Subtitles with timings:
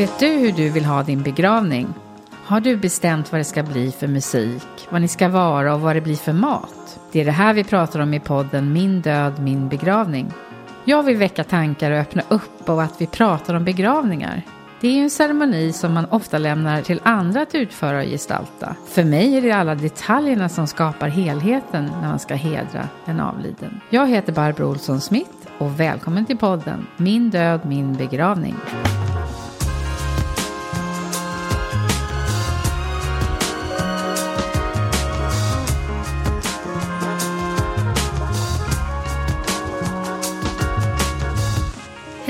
[0.00, 1.94] Vet du hur du vill ha din begravning?
[2.44, 5.96] Har du bestämt vad det ska bli för musik, vad ni ska vara och vad
[5.96, 7.00] det blir för mat?
[7.12, 10.32] Det är det här vi pratar om i podden Min död, min begravning.
[10.84, 14.42] Jag vill väcka tankar och öppna upp och att vi pratar om begravningar.
[14.80, 18.76] Det är ju en ceremoni som man ofta lämnar till andra att utföra och gestalta.
[18.86, 23.80] För mig är det alla detaljerna som skapar helheten när man ska hedra en avliden.
[23.90, 28.54] Jag heter Barbro Olsson Smith och välkommen till podden Min död, min begravning.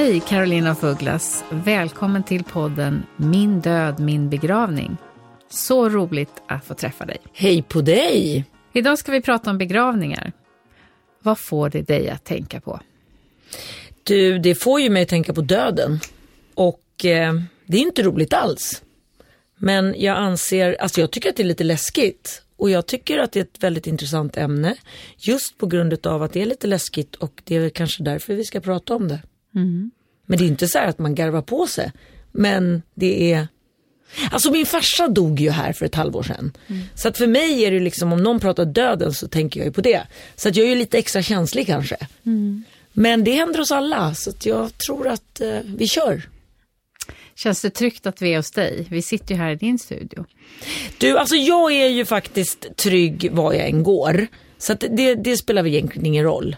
[0.01, 1.45] Hej Carolina Fuglas!
[1.51, 4.97] Välkommen till podden Min död, min begravning.
[5.51, 7.17] Så roligt att få träffa dig.
[7.33, 8.45] Hej på dig!
[8.73, 10.33] Idag ska vi prata om begravningar.
[11.23, 12.81] Vad får det dig att tänka på?
[14.03, 16.01] Du, det får ju mig att tänka på döden.
[16.55, 17.35] Och eh,
[17.67, 18.83] det är inte roligt alls.
[19.57, 22.43] Men jag anser, alltså jag tycker att det är lite läskigt.
[22.57, 24.75] Och jag tycker att det är ett väldigt intressant ämne.
[25.17, 28.45] Just på grund av att det är lite läskigt och det är kanske därför vi
[28.45, 29.21] ska prata om det.
[29.55, 29.91] Mm.
[30.27, 31.93] Men det är inte så att man garvar på sig.
[32.33, 33.49] Men det är
[34.31, 36.53] Alltså min farsa dog ju här för ett halvår sedan.
[36.67, 36.83] Mm.
[36.95, 39.73] Så att för mig är det liksom om någon pratar döden så tänker jag ju
[39.73, 40.07] på det.
[40.37, 41.97] Så att jag är ju lite extra känslig kanske.
[42.27, 42.65] Mm.
[42.93, 46.29] Men det händer oss alla så att jag tror att eh, vi kör.
[47.35, 48.87] Känns det tryggt att vi är hos dig?
[48.91, 50.25] Vi sitter ju här i din studio.
[50.99, 54.27] Du, alltså jag är ju faktiskt trygg var jag än går.
[54.59, 56.57] Så att det, det spelar väl egentligen ingen roll.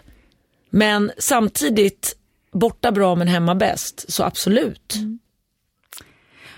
[0.69, 2.15] Men samtidigt
[2.53, 4.95] borta bra men hemma bäst, så absolut.
[4.95, 5.19] Mm.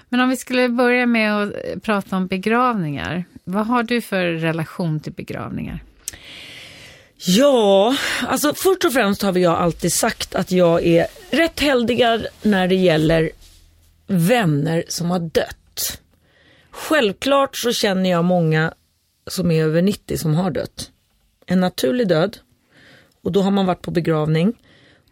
[0.09, 3.25] Men om vi skulle börja med att prata om begravningar.
[3.44, 5.84] Vad har du för relation till begravningar?
[7.17, 7.95] Ja,
[8.28, 12.75] alltså först och främst har jag alltid sagt att jag är rätt heldigad när det
[12.75, 13.31] gäller
[14.07, 16.01] vänner som har dött.
[16.72, 18.73] Självklart så känner jag många
[19.28, 20.91] som är över 90 som har dött.
[21.45, 22.38] En naturlig död
[23.23, 24.53] och då har man varit på begravning.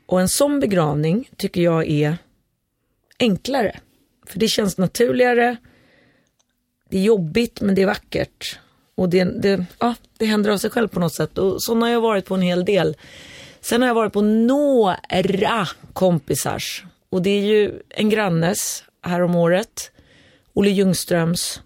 [0.06, 2.18] Och en sån begravning tycker jag är
[3.20, 3.80] enklare.
[4.26, 5.58] För det känns naturligare.
[6.90, 8.60] Det är jobbigt men det är vackert.
[8.96, 11.38] Och det, det, ja, det händer av sig själv på något sätt.
[11.38, 12.98] Och sådana har jag varit på en hel del.
[13.62, 16.84] Sen har jag varit på några kompisars.
[17.10, 19.92] Och det är ju en grannes här om året.
[20.54, 21.62] Olle Ljungströms.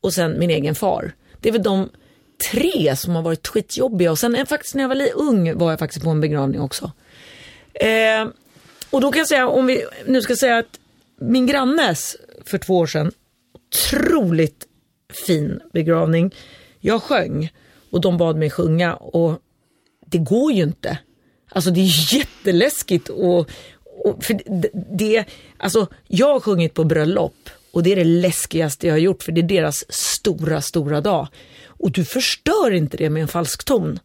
[0.00, 1.12] Och sen min egen far.
[1.40, 1.88] Det är väl de
[2.50, 4.10] tre som har varit skitjobbiga.
[4.10, 6.92] Och sen faktiskt när jag var ung var jag faktiskt på en begravning också.
[7.80, 8.28] Eh,
[8.90, 10.80] och då kan jag säga, om vi nu ska säga att
[11.20, 13.12] min grannes för två år sedan,
[13.54, 14.66] otroligt
[15.26, 16.34] fin begravning.
[16.80, 17.52] Jag sjöng
[17.90, 19.38] och de bad mig sjunga och
[20.06, 20.98] det går ju inte.
[21.48, 23.50] Alltså det är jätteläskigt och,
[24.04, 25.24] och för det, det,
[25.58, 29.32] alltså jag har sjungit på bröllop och det är det läskigaste jag har gjort för
[29.32, 31.28] det är deras stora, stora dag.
[31.66, 33.98] Och du förstör inte det med en falsk ton.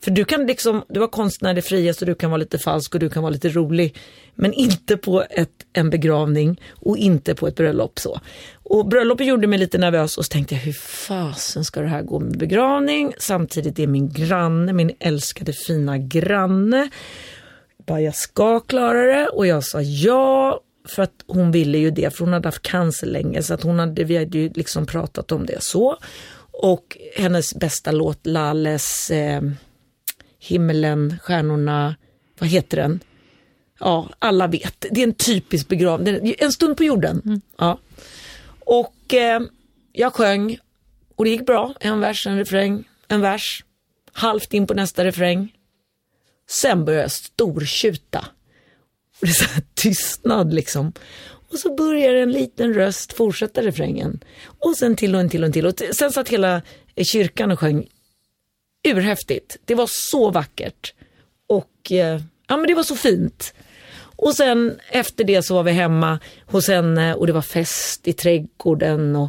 [0.00, 3.00] För du kan liksom, du har konstnärlig frihet så du kan vara lite falsk och
[3.00, 3.96] du kan vara lite rolig.
[4.34, 8.20] Men inte på ett, en begravning och inte på ett bröllop så.
[8.54, 12.02] Och bröllopet gjorde mig lite nervös och så tänkte jag hur fasen ska det här
[12.02, 13.12] gå med begravning?
[13.18, 16.90] Samtidigt är min granne, min älskade fina granne.
[17.86, 22.16] Bara jag ska klara det och jag sa ja för att hon ville ju det
[22.16, 25.32] för hon hade haft cancer länge så att hon hade, vi hade ju liksom pratat
[25.32, 25.96] om det så.
[26.62, 29.42] Och hennes bästa låt Lalles eh,
[30.46, 31.96] himlen, stjärnorna,
[32.38, 33.00] vad heter den?
[33.78, 34.86] Ja, alla vet.
[34.90, 37.22] Det är en typisk begravning, en stund på jorden.
[37.24, 37.40] Mm.
[37.58, 37.78] Ja.
[38.60, 39.40] Och eh,
[39.92, 40.58] jag sjöng
[41.16, 41.74] och det gick bra.
[41.80, 43.64] En vers, en refräng, en vers.
[44.12, 45.52] Halvt in på nästa refräng.
[46.48, 48.26] Sen började jag stortjuta.
[49.20, 50.92] Och det är så tystnad liksom.
[51.48, 54.24] Och så börjar en liten röst fortsätta refrängen.
[54.58, 55.66] Och sen till och en till och en till.
[55.66, 56.62] Och sen satt hela
[56.96, 57.86] kyrkan och sjöng
[58.86, 59.56] urhäftigt.
[59.64, 60.94] Det var så vackert.
[61.48, 63.54] Och eh, ja, men det var så fint.
[64.18, 68.12] Och sen efter det så var vi hemma hos henne och det var fest i
[68.12, 69.16] trädgården.
[69.16, 69.28] Och,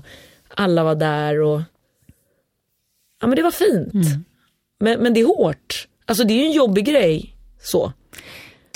[0.49, 1.61] alla var där och
[3.21, 3.93] ja men det var fint.
[3.93, 4.23] Mm.
[4.79, 5.87] Men, men det är hårt.
[6.05, 7.35] Alltså det är ju en jobbig grej.
[7.61, 7.93] Så.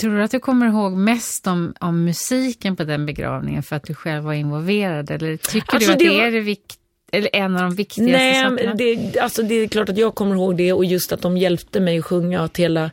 [0.02, 3.84] Tror du att du kommer ihåg mest om, om musiken på den begravningen för att
[3.84, 5.12] du själv var involverad?
[5.12, 6.78] Eller tycker Alltså, du att det var- är det vikt,
[7.12, 8.74] eller en av de viktigaste Nej, sakerna?
[8.74, 11.80] det, alltså det är klart att jag kommer ihåg det och just att de hjälpte
[11.80, 12.42] mig att sjunga.
[12.42, 12.92] Att, hela,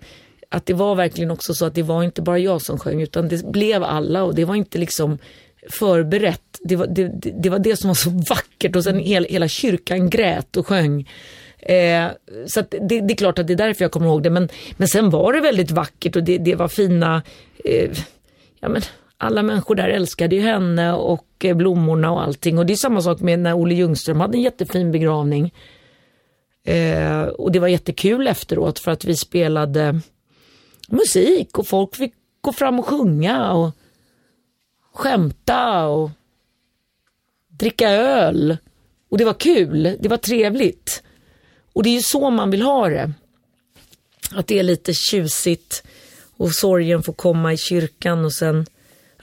[0.49, 3.29] att det var verkligen också så att det var inte bara jag som sjöng utan
[3.29, 5.19] det blev alla och det var inte liksom
[5.71, 6.59] förberett.
[6.65, 9.49] Det var det, det, det, var det som var så vackert och sen hela, hela
[9.49, 11.11] kyrkan grät och sjöng.
[11.59, 12.07] Eh,
[12.47, 14.31] så det, det är klart att det är därför jag kommer ihåg det.
[14.31, 17.23] Men, men sen var det väldigt vackert och det, det var fina,
[17.65, 17.91] eh,
[18.61, 18.83] ja men
[19.19, 22.59] alla människor där älskade ju henne och eh, blommorna och allting.
[22.59, 25.55] Och det är samma sak med när Olle Ljungström hade en jättefin begravning.
[26.65, 30.01] Eh, och det var jättekul efteråt för att vi spelade
[30.89, 33.71] musik och folk fick gå fram och sjunga och
[34.95, 36.11] skämta och
[37.49, 38.57] dricka öl.
[39.11, 41.03] Och det var kul, det var trevligt.
[41.73, 43.13] Och det är ju så man vill ha det.
[44.33, 45.85] Att det är lite tjusigt
[46.37, 48.67] och sorgen får komma i kyrkan och sen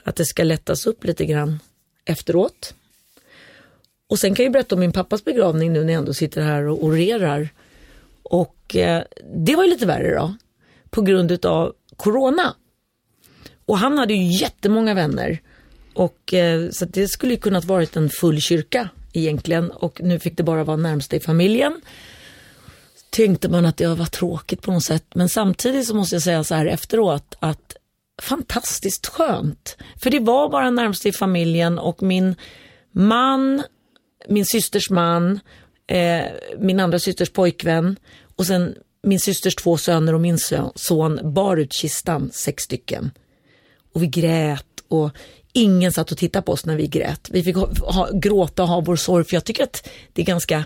[0.06, 1.58] att det ska lättas upp lite grann
[2.04, 2.74] efteråt.
[4.08, 6.66] Och sen kan jag berätta om min pappas begravning nu när jag ändå sitter här
[6.66, 7.48] och orerar.
[8.22, 9.02] Och eh,
[9.34, 10.34] det var ju lite värre då,
[10.90, 12.54] på grund utav corona.
[13.66, 15.40] Och han hade ju jättemånga vänner.
[15.94, 19.70] Och eh, så att det skulle ju kunnat varit en full kyrka egentligen.
[19.70, 21.80] Och nu fick det bara vara närmsta i familjen.
[23.10, 25.04] Tänkte man att det var tråkigt på något sätt.
[25.14, 27.76] Men samtidigt så måste jag säga så här efteråt att
[28.22, 29.76] fantastiskt skönt.
[30.02, 32.34] För det var bara närmst i familjen och min
[32.92, 33.62] man,
[34.28, 35.40] min systers man,
[35.86, 36.24] eh,
[36.58, 37.96] min andra systers pojkvän
[38.36, 40.38] och sen min systers två söner och min
[40.74, 43.10] son bar ut kistan, sex stycken.
[43.94, 45.10] Och vi grät och
[45.52, 47.28] ingen satt och tittade på oss när vi grät.
[47.30, 50.26] Vi fick ha, ha, gråta och ha vår sorg för jag tycker att det är
[50.26, 50.64] ganska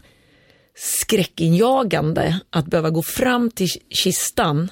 [0.75, 4.71] skräckinjagande att behöva gå fram till kistan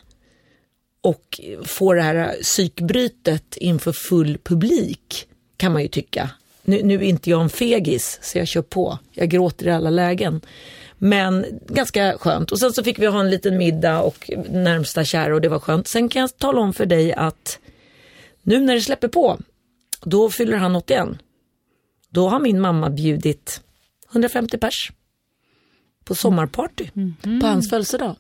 [1.00, 6.30] och få det här psykbrytet inför full publik kan man ju tycka.
[6.62, 8.98] Nu, nu är inte jag en fegis så jag kör på.
[9.12, 10.40] Jag gråter i alla lägen.
[10.98, 12.52] Men ganska skönt.
[12.52, 15.58] Och sen så fick vi ha en liten middag och närmsta kära och det var
[15.58, 15.88] skönt.
[15.88, 17.58] Sen kan jag tala om för dig att
[18.42, 19.38] nu när det släpper på,
[20.04, 21.08] då fyller han 81.
[22.10, 23.60] Då har min mamma bjudit
[24.10, 24.92] 150 pers
[26.04, 26.88] på sommarparty
[27.40, 28.16] på hans födelsedag.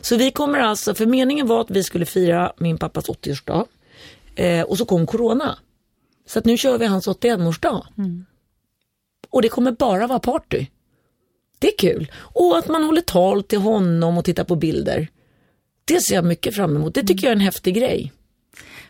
[0.00, 3.66] Så vi kommer alltså, för meningen var att vi skulle fira min pappas 80-årsdag
[4.34, 5.58] eh, och så kom corona.
[6.26, 7.86] Så att nu kör vi hans 81-årsdag.
[9.30, 10.66] Och det kommer bara vara party.
[11.58, 12.12] Det är kul.
[12.14, 15.08] Och att man håller tal till honom och tittar på bilder.
[15.84, 16.94] Det ser jag mycket fram emot.
[16.94, 18.12] Det tycker jag är en häftig grej.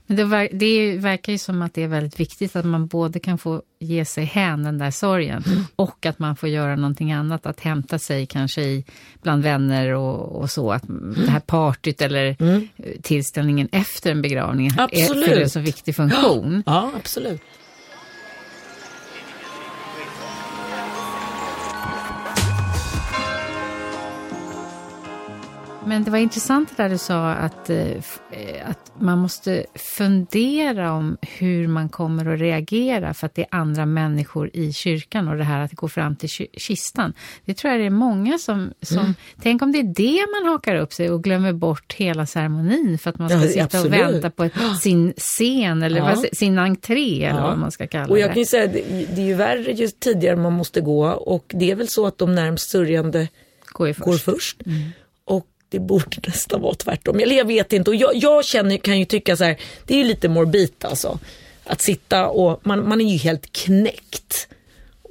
[0.06, 3.20] Men det, ver- det verkar ju som att det är väldigt viktigt att man både
[3.20, 5.44] kan få ge sig hän den där sorgen
[5.76, 8.84] och att man får göra någonting annat, att hämta sig kanske i,
[9.22, 10.82] bland vänner och, och så, att
[11.26, 12.60] det här partyt eller eh,
[13.02, 15.24] tillställningen efter en begravning är, Absolut.
[15.26, 16.62] fyller en så viktig funktion.
[16.66, 17.40] Ja, absolut.
[25.86, 30.92] Men det var intressant det där du sa att, eh, eh, att man måste fundera
[30.92, 35.36] om hur man kommer att reagera för att det är andra människor i kyrkan och
[35.36, 37.12] det här att gå fram till kistan.
[37.44, 39.14] Det tror jag det är många som, som Mm.
[39.42, 43.10] tänk om det är det man hakar upp sig och glömmer bort hela ceremonin för
[43.10, 43.86] att man ska Ja, sitta absolut.
[43.86, 46.22] och vänta på ett, sin scen eller Ja.
[46.32, 47.46] sin entré eller Ja.
[47.46, 48.32] vad man ska kalla Och jag det.
[48.34, 51.70] kan ju säga, det, det är ju värre ju tidigare man måste gå och det
[51.70, 53.28] är väl så att de närmst sörjande
[53.72, 54.00] Går först.
[54.04, 54.62] går först.
[54.62, 54.66] Och
[55.72, 57.20] det borde nästan vara tvärtom.
[57.20, 57.90] Eller jag vet inte.
[57.90, 61.18] Och jag, jag känner, kan ju tycka så här, det är ju lite morbid alltså.
[61.64, 64.48] Att sitta och, man, man är ju helt knäckt.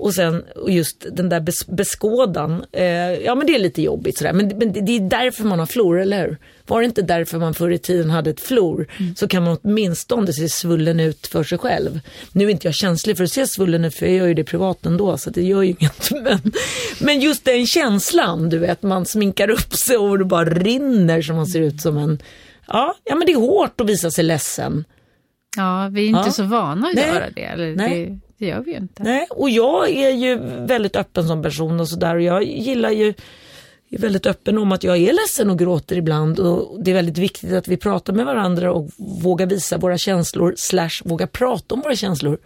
[0.01, 2.85] Och sen och just den där bes, beskådan, eh,
[3.25, 4.33] ja men det är lite jobbigt sådär.
[4.33, 6.37] Men, men det, det är därför man har flor, eller hur?
[6.67, 10.33] Var det inte därför man förr i tiden hade ett flor så kan man åtminstone
[10.33, 11.99] se svullen ut för sig själv.
[12.31, 14.43] Nu är inte jag känslig för att se svullen ut för jag gör ju det
[14.43, 16.11] privat ändå så det gör ju inget.
[16.23, 16.51] Men,
[16.99, 21.33] men just den känslan, du vet, man sminkar upp sig och det bara rinner så
[21.33, 22.21] man ser ut som en,
[22.67, 24.85] ja, ja men det är hårt att visa sig ledsen.
[25.57, 26.31] Ja, vi är inte Ja.
[26.31, 27.07] så vana att Nej.
[27.07, 27.43] göra det.
[27.43, 28.05] Eller Nej.
[28.05, 28.30] det.
[28.41, 29.03] Det gör vi ju inte.
[29.03, 33.13] Nej, och jag är ju väldigt öppen som person och sådär och jag gillar ju
[33.89, 37.17] är väldigt öppen om att jag är ledsen och gråter ibland och det är väldigt
[37.17, 41.81] viktigt att vi pratar med varandra och vågar visa våra känslor slash våga prata om
[41.81, 42.37] våra känslor.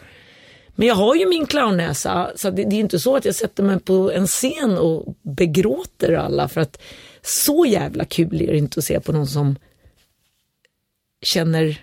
[0.76, 3.64] Men jag har ju min clownnäsa så det, det är inte så att jag sätter
[3.64, 6.82] mig på en scen och begråter alla för att
[7.22, 9.56] så jävla kul är det inte att se på någon som
[11.22, 11.80] känner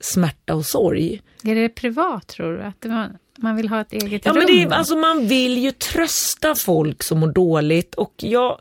[0.00, 1.22] smärta och sorg.
[1.44, 2.62] Är det privat tror du?
[2.62, 4.38] Att man, Man vill ha ett eget Ja, rum.
[4.38, 8.60] men det alltså man vill ju trösta folk som mår dåligt och jag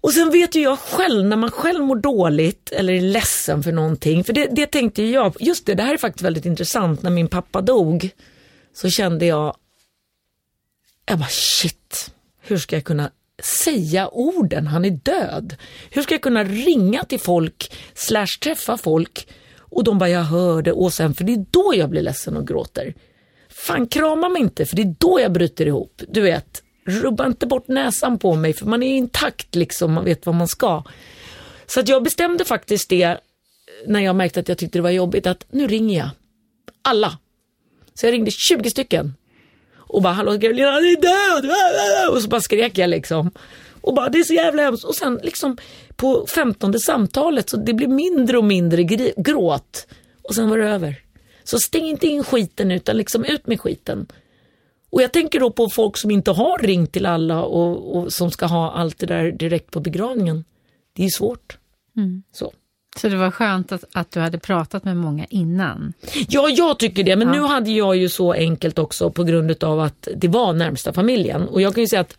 [0.00, 3.72] och sen vet ju jag själv när man själv mår dåligt eller är ledsen för
[3.72, 7.10] någonting, för det, det tänkte jag, just det, det här är faktiskt väldigt intressant, när
[7.10, 8.10] min pappa dog
[8.74, 9.56] så kände jag,
[11.06, 12.10] jag bara shit,
[12.40, 13.10] hur ska jag kunna
[13.64, 15.56] säga orden, han är död.
[15.90, 20.72] Hur ska jag kunna ringa till folk, slash träffa folk och de bara jag hörde
[20.72, 22.94] och sen, för det är då jag blir ledsen och gråter.
[23.66, 26.02] Fan krama mig inte för det är då jag bryter ihop.
[26.08, 30.26] Du vet, rubba inte bort näsan på mig för man är intakt liksom, man vet
[30.26, 30.82] vad man ska.
[31.66, 33.16] Så att jag bestämde faktiskt det eh,
[33.86, 36.10] när jag märkte att jag tyckte det var jobbigt att nu ringer jag.
[36.82, 37.18] Alla.
[37.94, 39.14] Så jag ringde 20 stycken.
[39.76, 41.50] Och bara hallå Carolina, han är död!
[42.14, 43.30] Och så bara skrek jag liksom.
[43.80, 44.84] Och bara det är så jävla hemskt.
[44.84, 45.56] Och sen liksom
[45.96, 48.82] på femtonde samtalet så det blev mindre och mindre
[49.16, 49.86] gråt.
[50.22, 51.05] Och sen var det över.
[51.46, 54.06] Så stäng inte in skiten utan liksom ut med skiten.
[54.90, 58.30] Och jag tänker då på folk som inte har ringt till alla och, och som
[58.30, 60.44] ska ha allt det där direkt på begravningen.
[60.92, 61.58] Det är svårt.
[62.32, 62.52] Så.
[63.00, 65.92] Så det var skönt att, att du hade pratat med många innan.
[66.28, 67.16] Ja, jag tycker det.
[67.16, 67.34] Men Ja.
[67.34, 71.48] nu hade jag ju så enkelt också på grund av att det var närmsta familjen.
[71.48, 72.16] Och jag kan ju säga att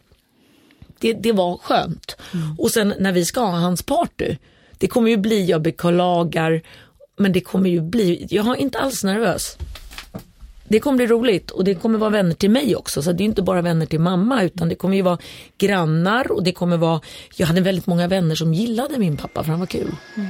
[0.99, 2.17] det, det var skönt.
[2.57, 4.35] Och sen när vi ska ha hans party,
[4.77, 6.61] det kommer ju bli, jag beklagar,
[7.17, 9.57] men det kommer ju bli, jag är inte alls nervös.
[10.67, 13.01] Det kommer bli roligt och det kommer vara vänner till mig också.
[13.01, 15.17] Så det är inte bara vänner till mamma utan det kommer ju vara
[15.57, 17.01] grannar och det kommer vara,
[17.35, 19.91] jag hade väldigt många vänner som gillade min pappa för han var kul.
[20.15, 20.29] Mm.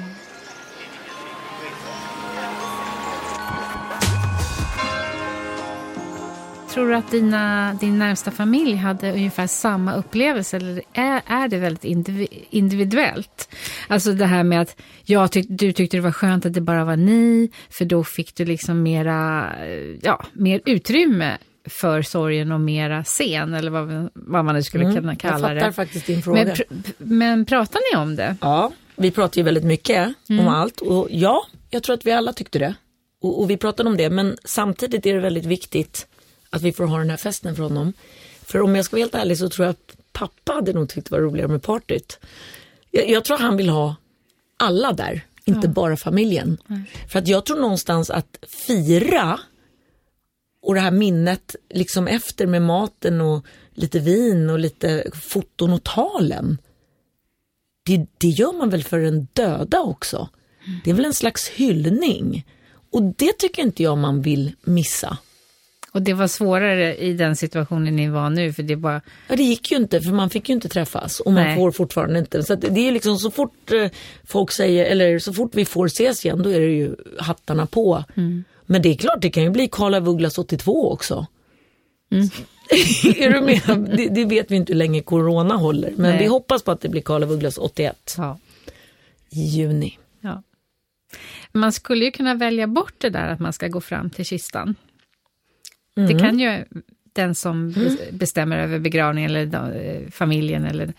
[6.78, 11.58] Tror du att dina, din närmsta familj hade ungefär samma upplevelse eller är, är det
[11.58, 13.50] väldigt indivi- individuellt?
[13.88, 16.86] Alltså det här med att jag tyck, du tyckte det var skönt att det bara
[16.86, 21.38] var ni, för då fick du liksom mera, eh, ja, mer utrymme
[21.70, 25.38] för sorgen och mera scen, eller vad, vad man nu skulle kunna Mm, jag kalla
[25.48, 25.72] fattar det.
[25.74, 26.44] faktiskt din fråga.
[26.46, 28.36] Men, pr- men pratar ni om det?
[28.42, 30.48] Ja, vi pratar ju väldigt mycket Mm.
[30.48, 32.76] om allt och ja, jag tror att vi alla tyckte det.
[33.22, 36.08] Och, och vi pratade om det, men samtidigt är det väldigt viktigt
[36.58, 37.94] att vi får ha den här festen för honom.
[38.42, 41.10] För om jag ska vara helt ärlig så tror jag att pappa hade nog tyckt
[41.10, 42.20] det var roligare med partyt.
[42.92, 43.96] Jag, jag tror han vill ha
[44.58, 46.58] alla där, inte bara familjen.
[47.10, 49.40] För att jag tror någonstans att fira
[50.62, 55.84] och det här minnet liksom efter med maten och lite vin och lite foton och
[55.84, 56.58] talen
[57.88, 60.30] det, det gör man väl för den döda också.
[60.84, 62.46] Det är väl en slags hyllning.
[62.92, 65.18] Och det tycker inte jag man vill missa.
[65.98, 69.44] Och det var svårare i den situationen ni var nu, för det bara, Ja, det
[69.44, 71.56] gick ju inte för man fick ju inte träffas och man Nej.
[71.56, 72.44] får fortfarande inte.
[72.44, 73.90] Så det är liksom så fort eh,
[74.24, 78.04] folk säger, eller så fort vi får ses igen, då är det ju hattarna på.
[78.66, 81.26] Men det är klart, det kan ju bli Karl af Ugglas 82 också.
[83.16, 83.90] är du med?
[83.98, 86.20] Det, det vet vi inte hur länge corona håller, men Nej.
[86.20, 88.40] vi hoppas på att det blir Karl af Ugglas 81 ja.
[89.30, 89.98] i juni.
[90.22, 90.44] Ja.
[91.52, 94.76] Man skulle ju kunna välja bort det där att man ska gå fram till kistan.
[95.98, 96.14] Mm.
[96.14, 96.66] Det kan ju
[97.14, 100.66] den som bes- bestämmer över begravningen eller eh, familjen.
[100.66, 100.94] Eller,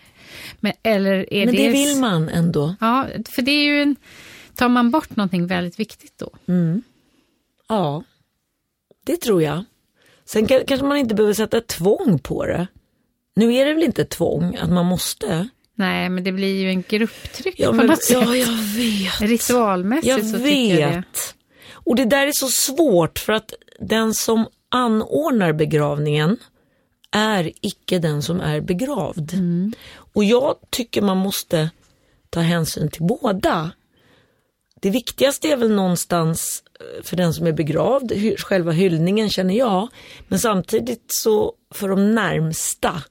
[0.59, 2.75] men, eller är Men det det vill man ändå.
[2.79, 3.95] Ja, för det är ju en...
[4.55, 6.29] Tar man bort någonting väldigt viktigt då?
[7.69, 8.03] Ja,
[9.05, 9.63] det tror jag.
[10.25, 12.67] Sen ka- kanske man inte behöver sätta tvång på det.
[13.35, 15.47] Nu är det väl inte tvång att man måste.
[15.75, 18.17] Nej, men det blir ju en grupptryck Ja, på men, något sätt.
[18.25, 19.21] ja jag vet.
[19.21, 20.43] Ritualmässigt Jag så vet.
[20.45, 21.03] tycker jag det.
[21.73, 26.37] Och det där är så svårt för att den som anordnar begravningen
[27.11, 29.33] är icke den som är begravd.
[30.13, 31.69] Och jag tycker man måste
[32.29, 33.71] ta hänsyn till båda.
[34.81, 39.87] Det viktigaste är väl någonstans eh, för den som är begravd, själva hyllningen känner jag.
[40.27, 43.03] Men samtidigt så för de närmsta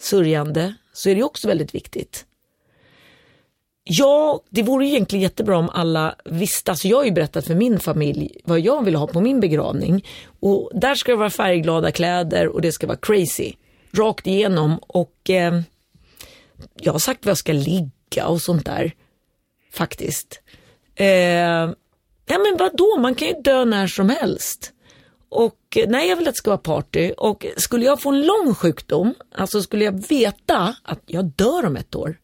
[0.00, 2.24] sörjande så är det också väldigt viktigt.
[3.92, 6.70] Ja, det vore ju egentligen jättebra om alla visste.
[6.70, 10.06] Alltså jag har ju berättat för min familj vad jag vill ha på min begravning.
[10.40, 13.52] Och där ska det vara färgglada kläder och det ska vara crazy.
[13.92, 14.78] Rakt igenom.
[14.78, 15.60] Och eh,
[16.80, 18.92] jag har sagt var jag ska ligga och sånt där.
[19.72, 20.40] Faktiskt.
[20.94, 21.06] Eh,
[22.26, 24.72] ja men vadå, man kan ju dö när som helst.
[25.28, 27.12] Och eh, nej, jag vill att det ska vara party.
[27.16, 31.76] Och skulle jag få en lång sjukdom, alltså skulle jag veta att jag dör om
[31.76, 32.16] ett år,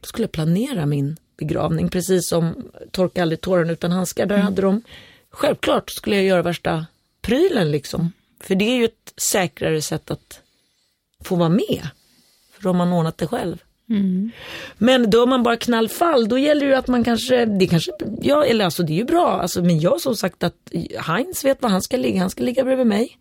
[0.00, 1.88] då skulle jag planera min begravning.
[1.88, 4.82] Precis som Torka aldrig tåren utan handskar, där hade de,
[5.30, 6.86] självklart skulle jag göra värsta
[7.20, 8.12] prylen liksom.
[8.40, 10.40] För det är ju ett säkrare sätt att
[11.24, 11.88] få vara med.
[12.52, 13.62] För då har man ordnat det själv.
[14.78, 18.44] Men då man bara knallfall, då gäller det ju att man kanske, det kanske, ja
[18.44, 20.72] eller alltså det är ju bra, alltså, men jag har som sagt att
[21.06, 23.18] Heinz vet var han ska ligga, han ska ligga bredvid mig.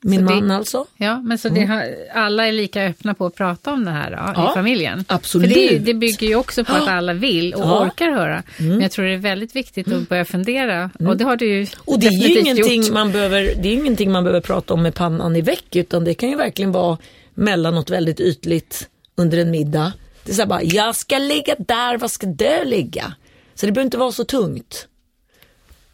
[0.00, 0.86] Min Så det- man alltså.
[0.96, 4.10] Ja, men så det har, alla är lika öppna på att prata om det här
[4.10, 5.04] då, Ja, i familjen?
[5.08, 5.52] absolut.
[5.52, 7.76] För det, det bygger ju också på att alla vill och Ja.
[7.76, 7.88] Mm.
[7.88, 8.42] orkar höra.
[8.58, 10.90] Men jag tror det är väldigt viktigt att börja fundera.
[10.98, 12.92] Och det har du ju Och det är ju ingenting gjort.
[12.92, 16.14] man, behöver, det är ingenting man behöver prata om med pannan i väck utan det
[16.14, 16.98] kan ju verkligen vara
[17.34, 19.92] mellan något väldigt ytligt under en middag.
[20.24, 23.12] Det är så här bara, jag ska ligga där, var ska du ligga?
[23.54, 24.86] Så det behöver inte vara så tungt.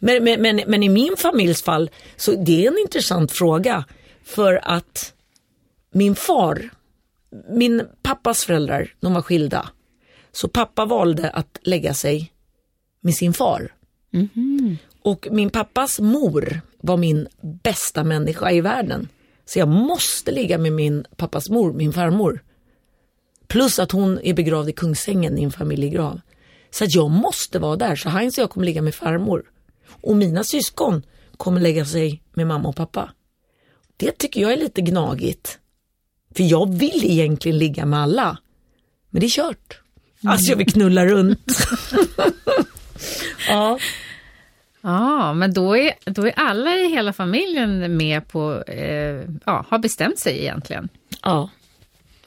[0.05, 3.85] Men, men, men, men i min familjs fall, så det är en intressant fråga.
[4.23, 5.13] För att
[5.91, 6.69] min far,
[7.49, 9.69] min pappas föräldrar, de var skilda.
[10.31, 12.31] Så pappa valde att lägga sig
[13.01, 13.73] med sin far.
[15.01, 17.27] Och min pappas mor var min
[17.63, 19.07] bästa människa i världen.
[19.45, 22.43] Så jag måste ligga med min pappas mor, min farmor.
[23.47, 26.21] Plus att hon är begravd i Kungsängen i en familjegrav.
[26.69, 29.43] Så jag måste vara där, så Heinz och jag kommer ligga med farmor.
[29.89, 31.05] Och mina syskon
[31.37, 33.11] kommer lägga sig med mamma och pappa.
[33.97, 35.59] Det tycker jag är lite gnagigt.
[36.35, 38.37] För jag vill egentligen ligga med alla.
[39.09, 39.79] Men det är kört.
[40.23, 41.57] Alltså jag vill knulla runt.
[43.47, 43.79] ja.
[44.81, 49.79] Ja, men då är, då är alla i hela familjen med på, eh, ja, har
[49.79, 50.89] bestämt sig egentligen.
[51.23, 51.49] ja.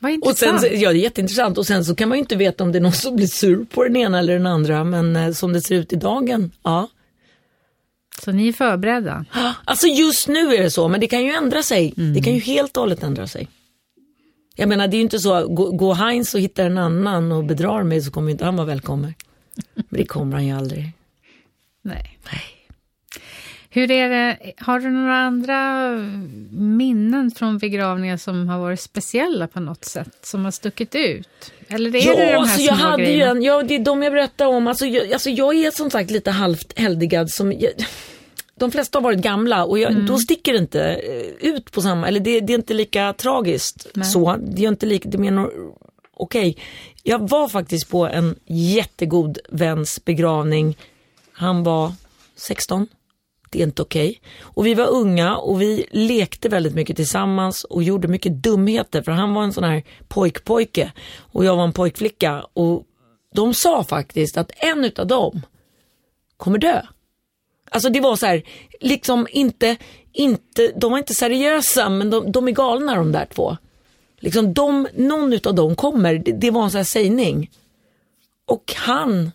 [0.00, 0.81] Vad Och sen, intressant.
[0.81, 2.81] ja det är jätteintressant och sen så kan man ju inte veta om det är
[2.81, 5.75] någon som blir sur på den ena eller den andra men eh, som det ser
[5.75, 6.88] ut i dagen, ja.
[8.22, 9.25] Så ni är förberedda?
[9.64, 11.94] Alltså just nu är det så men det kan ju ändra sig.
[12.14, 13.48] Det kan ju helt och hållet ändra sig.
[14.56, 17.44] Jag menar det är ju inte så, gå, gå Heinz och hittar en annan och
[17.44, 19.14] bedrar mig så kommer inte han vara välkommen.
[19.75, 20.92] Men det kommer han ju aldrig.
[21.82, 22.18] Nej.
[23.70, 25.88] Hur är det, har du några andra
[26.50, 31.52] minnen från begravningar som har varit speciella på något sätt, som har stuckit ut?
[31.68, 34.46] Eller är det de här alltså jag hade en, ja det är de jag berättar
[34.46, 34.66] om.
[34.66, 37.70] Alltså jag, alltså jag är som sagt lite halvt helgad som, jag,
[38.59, 42.09] de flesta har varit gamla och jag, då sticker det inte eh, ut på samma,
[42.09, 44.05] eller det, det är inte lika tragiskt Nej.
[44.05, 44.37] så.
[44.41, 45.73] Det är inte lika, det nor-
[46.15, 46.57] okej.
[47.03, 50.77] Jag var faktiskt på en jättegod väns begravning.
[51.33, 51.92] Han var
[52.37, 52.88] 16.
[53.51, 54.21] Det är inte okej.
[54.40, 59.12] Och vi var unga och vi lekte väldigt mycket tillsammans och gjorde mycket dumheter för
[59.12, 62.85] han var en sån här pojkpojke och jag var en pojkflicka och
[63.35, 65.42] de sa faktiskt att en utav dem
[66.37, 66.83] kommer dö.
[67.70, 68.42] Alltså det var så här,
[68.81, 69.76] liksom inte,
[70.12, 73.57] inte, de var inte seriösa men de, de är galna de där två.
[74.20, 77.50] Liksom de, någon utav dem kommer, det, det var en sån här sägning.
[78.46, 79.31] Och han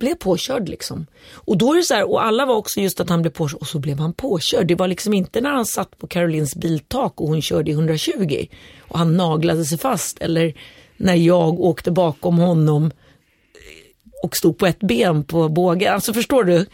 [0.00, 1.06] blev påkörd liksom.
[1.32, 3.60] Och då är det så här, och alla var också just att han blev påkörd
[3.60, 4.66] och så blev han påkörd.
[4.66, 8.46] Det var liksom inte när han satt på Carolins biltak och hon körde i 120
[8.78, 10.54] och han naglade sig fast eller
[10.96, 12.90] när jag åkte bakom honom
[14.22, 15.94] och stod på ett ben på bågen.
[15.94, 16.66] Alltså förstår du?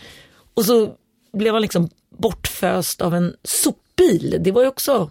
[0.54, 0.94] Och så
[1.32, 4.36] blev han liksom bortföst av en sopbil.
[4.40, 5.10] Det var ju också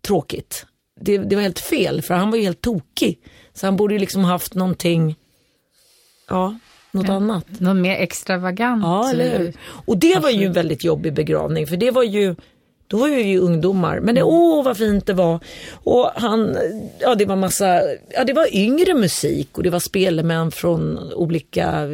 [0.00, 0.66] tråkigt.
[1.00, 3.18] Det, det var helt fel för han var ju helt tokig.
[3.54, 5.16] Så han borde ju liksom haft någonting,
[6.28, 6.58] ja,
[6.90, 7.60] något annat.
[7.60, 8.82] Något mer extravagant?
[8.82, 9.54] Ja, eller hur?
[9.86, 12.36] Och det var ju en väldigt jobbig begravning för det var ju
[12.86, 15.40] då var vi ju ungdomar, men det, åh vad fint det var.
[15.72, 16.56] Och han,
[17.00, 21.88] ja det var massa, ja det var yngre musik och det var spelemän från olika,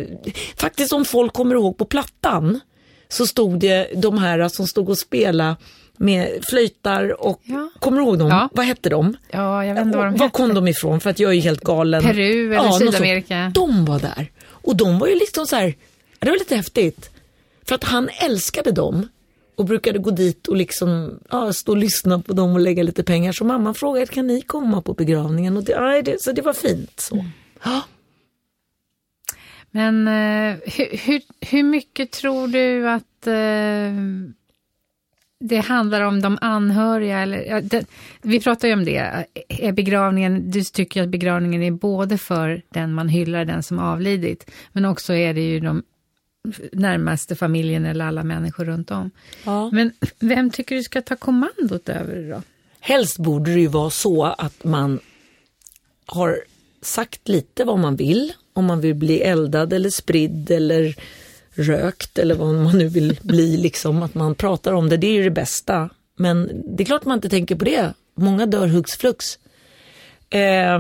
[0.57, 2.61] faktiskt om folk kommer ihåg på plattan
[3.09, 5.57] så stod det de här som stod och spelade
[5.97, 7.71] med flöjtar och, Ja.
[7.79, 8.29] kommer du ihåg dem?
[8.29, 8.49] Ja.
[8.53, 9.17] Vad hette de?
[9.31, 11.01] Ja, jag vet inte vad de Var kom de ifrån?
[11.01, 12.03] För att jag är ju helt galen.
[12.03, 12.79] Peru eller sånt.
[12.95, 13.53] Sydamerika.
[13.55, 14.31] De var där.
[14.49, 15.75] Och de var ju liksom så här, ja,
[16.19, 17.11] det var lite häftigt.
[17.69, 19.09] För att han älskade dem
[19.61, 23.03] och brukade gå dit och liksom ja, stå och lyssna på dem och lägga lite
[23.03, 23.33] pengar.
[23.33, 25.57] Så mamma frågade, kan ni komma på begravningen?
[25.57, 27.01] Och det, ja, det, så det var fint.
[27.01, 27.25] Så.
[27.65, 27.83] Ja.
[29.71, 33.95] Men eh, hur, hur, hur mycket tror du att eh,
[35.41, 37.19] det handlar om de anhöriga?
[37.19, 37.87] Eller, ja, det,
[38.23, 39.27] vi pratar ju om det.
[39.49, 44.51] Är begravningen, du tycker att begravningen är både för den man hyllar, den som avlidit,
[44.73, 45.83] men också är det ju de
[46.73, 49.11] närmaste familjen eller alla människor runt om.
[49.45, 49.71] Ja.
[49.71, 52.43] Men vem tycker du ska ta kommandot över det då?
[52.81, 55.01] Helst borde det ju vara så att man
[56.07, 56.39] har
[56.83, 58.33] sagt lite vad man vill.
[58.53, 60.95] Om man vill bli eldad eller spridd eller
[61.51, 63.57] rökt eller vad man nu vill bli.
[63.57, 65.91] Liksom, att man pratar om det, det är ju det bästa.
[66.17, 67.95] Men det är klart man inte tänker på det.
[68.15, 69.39] Många dör hux flux.
[70.31, 70.79] Eh,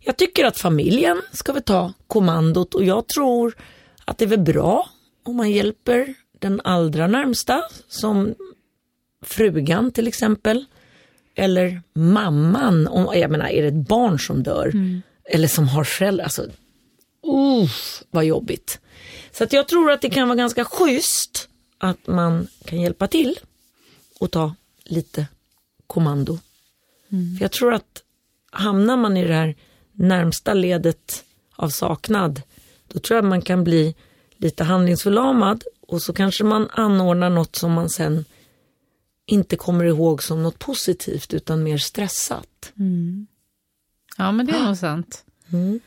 [0.00, 3.54] jag tycker att familjen ska väl ta kommandot och jag tror
[4.10, 4.90] att det är väl bra
[5.22, 8.34] om man hjälper den allra närmsta som
[9.22, 10.64] frugan till exempel.
[11.34, 14.72] Eller mamman, om, jag menar är det ett barn som dör
[15.24, 16.46] eller som har föräldrar, alltså
[17.22, 18.80] uff, vad jobbigt.
[19.32, 23.38] Så att jag tror att det kan vara ganska schysst att man kan hjälpa till
[24.20, 25.26] och ta lite
[25.86, 26.38] kommando.
[27.08, 28.02] För jag tror att
[28.50, 29.56] hamnar man i det här
[29.92, 31.24] närmsta ledet
[31.56, 32.42] av saknad,
[32.92, 33.94] då tror jag man kan bli
[34.36, 38.24] lite handlingsförlamad och så kanske man anordnar något som man sen
[39.26, 42.72] inte kommer ihåg som något positivt utan mer stressat.
[44.16, 45.24] Ja, men det är nog sant.
[45.52, 45.80] Mm.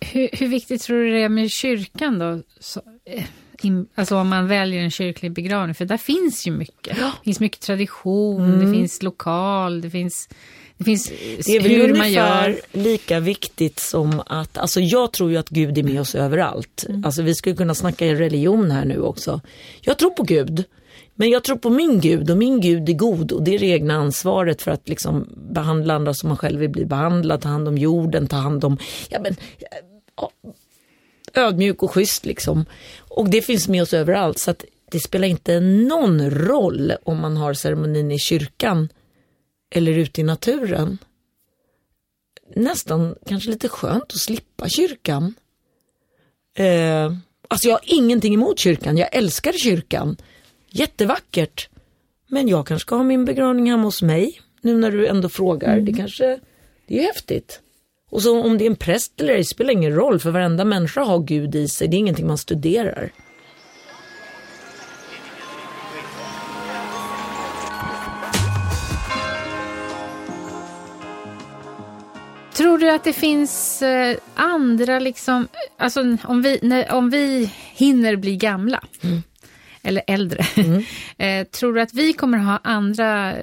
[0.00, 2.42] Hur, hur viktigt tror du det är med kyrkan då?
[2.60, 3.24] Så, eh,
[3.60, 6.96] in, alltså om man väljer en kyrklig begravning, för där finns ju mycket.
[6.96, 10.28] Det finns mycket tradition, det finns lokal, det finns,
[10.78, 11.06] det finns
[11.46, 12.60] Det är väl hur man gör.
[12.72, 16.86] lika viktigt som att, alltså jag tror ju att Gud är med oss överallt.
[17.04, 19.40] Alltså vi skulle kunna snacka i religion här nu också.
[19.80, 20.64] Jag tror på Gud,
[21.14, 23.66] men jag tror på min Gud och min Gud är god och det är det
[23.66, 27.68] egna ansvaret för att liksom behandla andra som man själv vill bli behandlad, ta hand
[27.68, 29.36] om jorden, ta hand om, ja men,
[30.16, 30.30] ja,
[31.34, 32.64] ödmjuk och schysst liksom.
[32.98, 37.36] Och det finns med oss överallt så att det spelar inte någon roll om man
[37.36, 38.88] har ceremonin i kyrkan
[39.70, 40.98] eller ute i naturen.
[42.56, 45.34] Nästan kanske lite skönt att slippa kyrkan.
[46.56, 47.12] Eh,
[47.48, 50.16] alltså jag har ingenting emot kyrkan, jag älskar kyrkan.
[50.70, 51.68] Jättevackert.
[52.28, 55.80] Men jag kanske ska ha min begravning hemma hos mig, nu när du ändå frågar.
[55.80, 56.40] Det kanske,
[56.86, 57.60] det är häftigt.
[58.10, 61.04] Och så om det är en präst eller ej spelar ingen roll, för varenda människa
[61.04, 63.12] har Gud i sig, det är ingenting man studerar.
[72.54, 78.16] Tror du att det finns eh, andra, liksom, alltså om vi, när, om vi hinner
[78.16, 78.80] bli gamla,
[79.82, 80.44] eller äldre,
[81.18, 83.34] eh, tror du att vi kommer ha andra,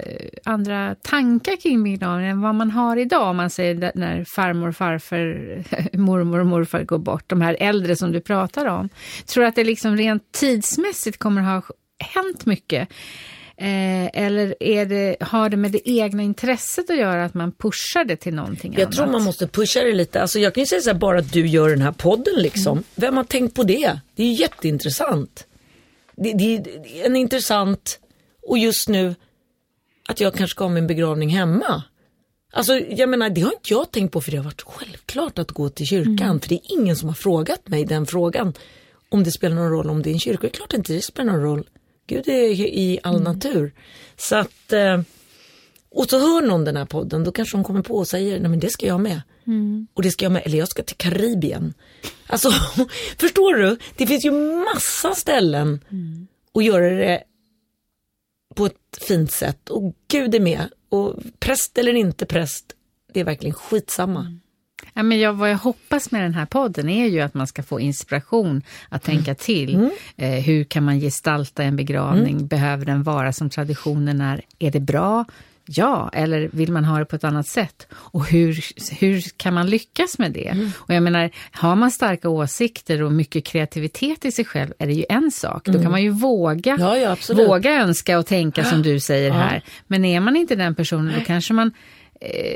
[0.44, 3.30] andra tankar kring begravningen än vad man har idag?
[3.30, 8.12] Om man säger när farmor, farfar, mormor och morfar går bort, de här äldre som
[8.12, 8.90] du pratar om.
[9.26, 11.62] Tror du att det liksom rent tidsmässigt kommer ha
[12.00, 12.90] hänt mycket?
[13.62, 18.06] Eh, eller är det, har det med det egna intresset att göra att man pushar
[18.06, 18.96] det till någonting Jag annat?
[18.96, 20.22] tror man måste pusha det lite.
[20.22, 22.84] Alltså jag kan ju säga så här, bara att du gör den här podden liksom.
[22.96, 24.00] Vem har tänkt på det?
[24.16, 25.48] Det är ju jätteintressant.
[26.16, 28.00] Det, det, det är en intressant,
[28.48, 29.16] och just nu
[30.10, 31.84] att jag kanske ska ha min begravning hemma.
[32.54, 35.52] Alltså jag menar det har inte jag tänkt på för det har varit självklart att
[35.52, 36.40] gå till kyrkan.
[36.40, 38.54] För det är ingen som har frågat mig den frågan.
[39.10, 40.42] Om det spelar någon roll om det är en kyrka.
[40.42, 41.68] Det är klart inte det spelar någon roll.
[42.12, 43.74] Gud är ju i all natur.
[44.18, 45.02] Så att eh,
[45.90, 48.50] och så hör någon den här podden, då kanske hon kommer på och säger, nej
[48.50, 49.22] men det ska jag med.
[49.94, 51.74] Och det ska jag med, eller jag ska till Karibien.
[52.28, 52.52] Alltså,
[53.18, 53.78] förstår du?
[53.96, 54.32] Det finns ju
[54.66, 55.80] massa ställen
[56.54, 57.24] att göra det
[58.56, 59.70] på ett fint sätt.
[59.70, 60.70] Och Gud är med.
[60.90, 62.66] Och präst eller inte präst,
[63.14, 64.40] det är verkligen skitsamma.
[64.94, 67.64] Ja, men jag, vad jag hoppas med den här podden är ju att man ska
[67.64, 69.90] få inspiration att tänka till.
[70.18, 72.48] Eh, hur kan man gestalta en begravning?
[72.48, 74.42] Behöver den vara som traditionen är?
[74.60, 75.26] Är det bra?
[75.66, 77.88] Ja, eller vill man ha det på ett annat sätt?
[77.94, 78.60] Och hur,
[79.00, 80.70] hur kan man lyckas med det?
[80.76, 84.94] Och jag menar, har man starka åsikter och mycket kreativitet i sig själv är det
[84.94, 85.66] ju en sak.
[85.66, 89.64] Då kan man ju våga, Ja, ja, våga önska och tänka som du säger här.
[89.88, 91.72] Men är man inte den personen, då kanske man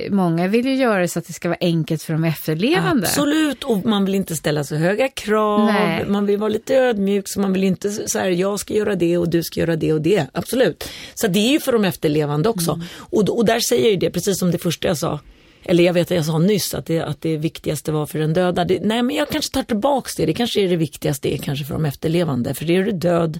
[0.10, 3.08] Många vill ju göra det så att det ska vara enkelt för de efterlevande.
[3.08, 5.66] Absolut, och man vill inte ställa så höga krav.
[5.66, 6.06] Nej.
[6.08, 9.18] Man vill vara lite ödmjuk, så man vill inte så här, jag ska göra det
[9.18, 10.28] och du ska göra det och det.
[10.34, 10.90] Absolut.
[11.16, 12.82] Så det är ju för de efterlevande också.
[12.96, 15.20] Och, och där säger jag ju det, precis som det första jag sa.
[15.64, 18.34] Eller jag vet att jag sa nyss att det, att det viktigaste var för den
[18.34, 18.66] döda.
[18.66, 20.26] Det, nej men jag kanske tar tillbaks det.
[20.26, 22.54] Det kanske är det viktigaste, är kanske för de efterlevande.
[22.54, 23.40] För är du död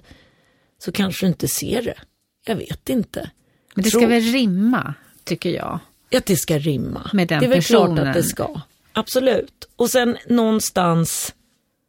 [0.78, 1.98] så kanske du inte ser det.
[2.46, 3.30] Jag vet inte.
[3.74, 5.78] Men det Tror- ska väl rimma, tycker jag.
[6.14, 7.10] Att det ska rimma.
[7.12, 8.08] Med den det är väl klart personen.
[8.08, 8.60] att det ska.
[8.92, 9.68] Absolut.
[9.76, 11.34] Och sen någonstans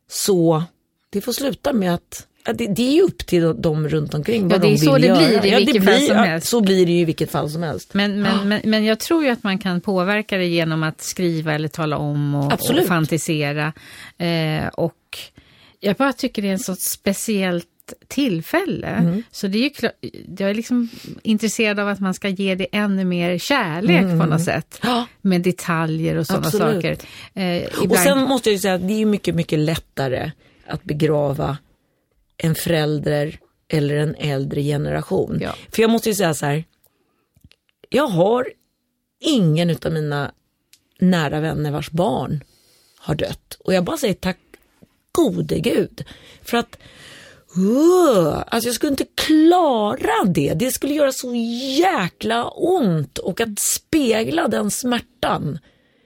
[0.09, 0.63] så,
[1.09, 4.47] det får sluta med att ja, det, det är ju upp till dem runt omkring
[4.47, 5.17] vad Ja, det är de så vill det göra.
[5.17, 6.47] blir i ja, vilket det fall blir, som ja, helst.
[6.47, 7.93] Så blir det ju i vilket fall som helst.
[7.93, 11.53] Men, men, men, men jag tror ju att man kan påverka det genom att skriva
[11.53, 13.73] eller tala om och, och fantisera.
[14.17, 15.17] Eh, och
[15.79, 17.67] jag bara tycker det är en så speciellt
[18.07, 18.87] tillfälle.
[18.87, 19.23] Mm.
[19.31, 19.93] Så det är ju klart,
[20.37, 20.89] jag är liksom
[21.23, 24.79] intresserad av att man ska ge det ännu mer kärlek på något sätt.
[24.83, 24.95] Mm.
[24.95, 25.05] Ja.
[25.21, 26.75] Med detaljer och sådana Absolut.
[26.75, 26.97] saker.
[27.33, 30.31] Eh, Och sen måste jag ju säga att det är mycket, mycket lättare
[30.67, 31.57] att begrava
[32.37, 35.37] en förälder eller en äldre generation.
[35.41, 35.55] Ja.
[35.71, 36.63] För jag måste ju säga så här,
[37.89, 38.47] jag har
[39.19, 40.31] ingen utav mina
[40.99, 42.43] nära vänner vars barn
[42.99, 43.57] har dött.
[43.59, 44.37] Och jag bara säger tack
[45.11, 46.03] gode gud.
[46.41, 46.77] För att
[47.57, 50.53] Uh, alltså jag skulle inte klara det.
[50.53, 51.35] Det skulle göra så
[51.77, 55.59] jäkla ont och att spegla den smärtan.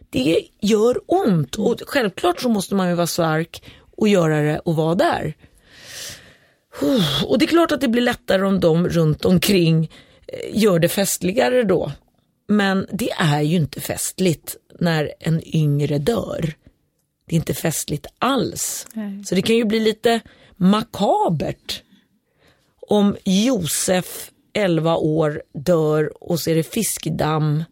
[0.10, 3.64] Det gör ont och självklart så måste man ju vara stark
[3.98, 5.34] och göra det och vara där.
[6.84, 9.92] Uh, Och det är klart att det blir lättare om de runt omkring
[10.54, 11.92] gör det festligare då.
[12.48, 16.54] Men det är ju inte festligt när en yngre dör.
[17.28, 18.88] Det är inte festligt alls.
[18.94, 19.24] Nej.
[19.26, 20.22] Så det kan ju bli lite
[20.62, 21.82] makabert
[22.88, 27.64] om Josef, 11 år, dör och så är det fiskdamm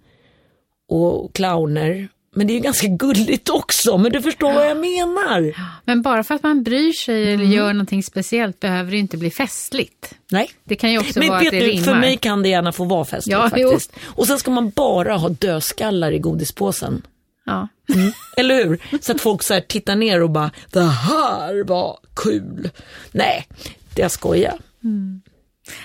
[0.89, 2.08] och clowner.
[2.36, 5.56] Men det är ju ganska gulligt också, men du förstår vad jag menar.
[5.86, 7.52] Men bara för att man bryr sig eller Mm.
[7.52, 10.13] gör någonting speciellt behöver det inte bli festligt.
[10.32, 10.49] Nej.
[10.63, 11.84] Det kan ju också Men vara vet att det rimmar.
[11.86, 13.69] för mig kan det gärna få vara festligt Ja, jo.
[13.69, 13.91] faktiskt.
[14.06, 17.02] Och sen ska man bara ha dödskallar i godispåsen.
[17.49, 17.67] Ja.
[18.38, 18.79] Eller hur?
[19.01, 22.69] Så att folk så här tittar ner och bara, det här var kul.
[23.12, 23.47] Nej,
[23.95, 24.57] det jag skojar.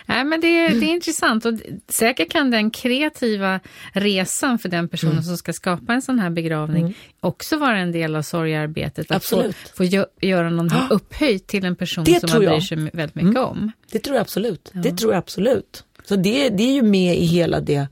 [0.06, 1.52] Nej, men det, är- det är intressant och
[1.98, 3.60] säkert kan den kreativa
[3.92, 5.24] resan för den personen Mm.
[5.24, 9.10] som ska skapa en sån här begravning också vara en del av sorgearbetet.
[9.10, 9.56] Att få, Absolut.
[9.76, 12.62] få gö- göra någonting upphöjt till en person Det som man bryr jag.
[12.62, 13.72] sig väldigt mycket om.
[13.90, 14.70] Det tror jag absolut.
[14.74, 15.84] Det tror jag absolut.
[16.04, 17.86] Så det, det är ju med i hela det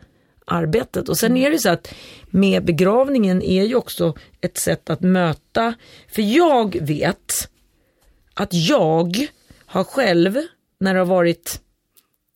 [0.46, 1.08] arbetet.
[1.08, 1.94] Och sen är det så att
[2.30, 5.74] med begravningen är ju också ett sätt att möta,
[6.08, 7.48] för jag vet
[8.34, 9.26] att jag
[9.66, 10.36] har själv,
[10.80, 11.60] när det har varit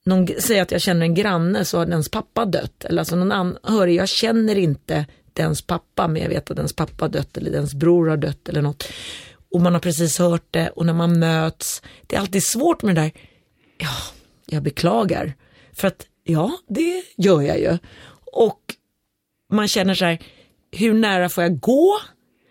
[0.05, 2.85] någon, säg att jag känner en granne så har dens pappa dött.
[2.85, 7.05] Eller alltså någon anhörig, jag känner inte dens pappa men jag vet att dens pappa
[7.05, 8.89] har dött eller dens bror har dött eller något.
[9.51, 12.95] Och man har precis hört det och när man möts, det är alltid svårt med
[12.95, 13.13] det där,
[13.79, 13.97] ja,
[14.47, 15.35] jag beklagar.
[15.73, 17.79] För att ja, det gör jag ju.
[18.33, 18.61] Och
[19.53, 20.19] man känner så här,
[20.71, 21.99] hur nära får jag gå?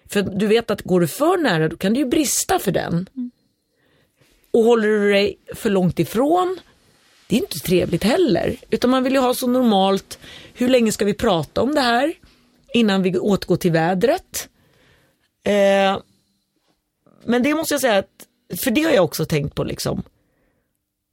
[0.09, 3.09] För du vet att går du för nära då kan det ju brista för den.
[4.51, 6.59] Och håller du dig för långt ifrån,
[7.27, 8.57] det är inte trevligt heller.
[8.69, 10.19] Utan man vill ju ha så normalt,
[10.53, 12.13] hur länge ska vi prata om det här
[12.73, 14.49] innan vi återgår till vädret?
[15.43, 15.99] Eh,
[17.25, 18.27] men det måste jag säga att,
[18.59, 20.03] för det har jag också tänkt på liksom.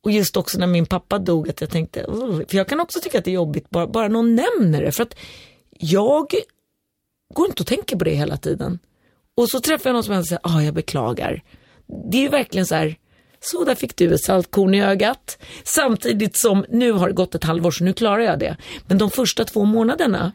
[0.02, 2.04] Och just också när min pappa dog, att jag tänkte,
[2.48, 4.92] för jag kan också tycka att det är jobbigt bara, bara någon nämner det.
[4.92, 5.16] För att
[5.70, 6.34] jag
[7.34, 8.78] går inte och tänker på det hela tiden.
[9.36, 11.42] Och så träffar jag någon som säger, ah jag beklagar.
[12.10, 12.96] Det är ju verkligen så här,
[13.44, 15.38] så där fick du ett saltkorn i ögat.
[15.64, 18.56] Samtidigt som, nu har det gått ett halvår så nu klarar jag det.
[18.86, 20.32] Men de första två månaderna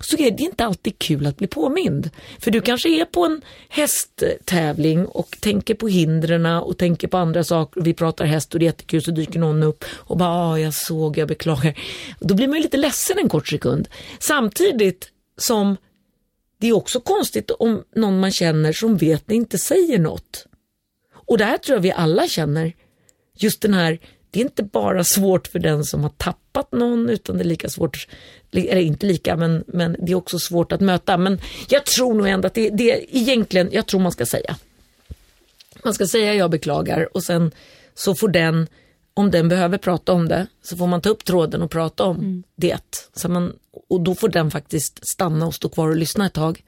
[0.00, 2.10] så är det inte alltid kul att bli påmind.
[2.38, 7.44] För du kanske är på en hästtävling och tänker på hindren och tänker på andra
[7.44, 7.80] saker.
[7.80, 10.74] Vi pratar häst och det är jättekul så dyker någon upp och bara, ah, jag
[10.74, 11.78] såg, jag beklagar.
[12.20, 13.88] Då blir man ju lite ledsen en kort sekund.
[14.18, 15.76] Samtidigt som
[16.60, 20.46] det är också konstigt om någon man känner som vet det inte säger något.
[21.28, 22.72] Och det här tror jag vi alla känner.
[23.34, 23.98] Just den här,
[24.30, 27.68] det är inte bara svårt för den som har tappat någon utan det är lika
[27.68, 28.08] svårt,
[28.52, 31.18] eller inte lika men, men det är också svårt att möta.
[31.18, 34.56] Men jag tror nog ändå att det, det är egentligen, jag tror man ska säga.
[35.84, 37.50] Man ska säga jag beklagar och sen
[37.94, 38.66] så får den,
[39.14, 42.42] om den behöver prata om det, så får man ta upp tråden och prata om
[42.56, 43.08] det.
[43.14, 43.56] Så man,
[43.88, 46.64] och då får den faktiskt stanna och stå kvar och lyssna ett tag.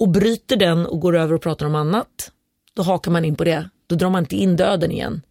[0.00, 2.30] Och bryter den och går över och pratar om annat,
[2.74, 3.68] då hakar man in på det.
[3.86, 5.22] Då drar man inte in döden igen.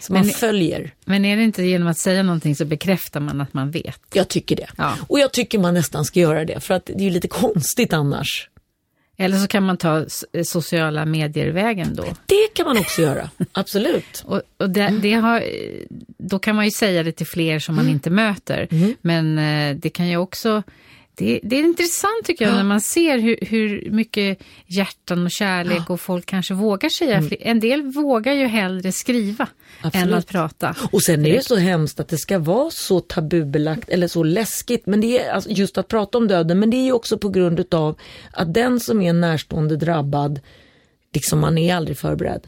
[0.00, 0.94] Så man Men- följer.
[1.04, 4.00] Men är det inte genom att säga någonting så bekräftar man att man vet?
[4.12, 4.66] Jag tycker det.
[4.76, 4.92] Ja.
[5.08, 7.92] Och jag tycker man nästan ska göra det, för att det är ju lite konstigt
[7.92, 8.48] annars.
[9.16, 10.04] Eller så kan man ta
[10.44, 12.04] sociala medier-vägen då.
[12.26, 14.22] Det kan man också göra, absolut.
[14.26, 15.44] Och, och det, det har,
[16.18, 18.68] då kan man ju säga det till fler som man inte möter.
[19.00, 20.62] Men eh, det kan ju också...
[21.24, 25.90] Det, det är intressant tycker jag när man ser hur, hur mycket hjärtan och kärlek
[25.90, 27.22] och folk kanske vågar säga.
[27.22, 29.44] fler- En del vågar ju hellre skriva
[29.82, 30.14] än Absolut.
[30.14, 30.76] att prata.
[30.92, 34.86] Och sen är det så hemskt att det ska vara så tabubelagt eller så läskigt.
[34.86, 37.28] Men det är alltså just att prata om döden, men det är ju också på
[37.28, 37.98] grund utav
[38.32, 40.40] att den som är närstående drabbad,
[41.14, 42.46] liksom man är aldrig förberedd.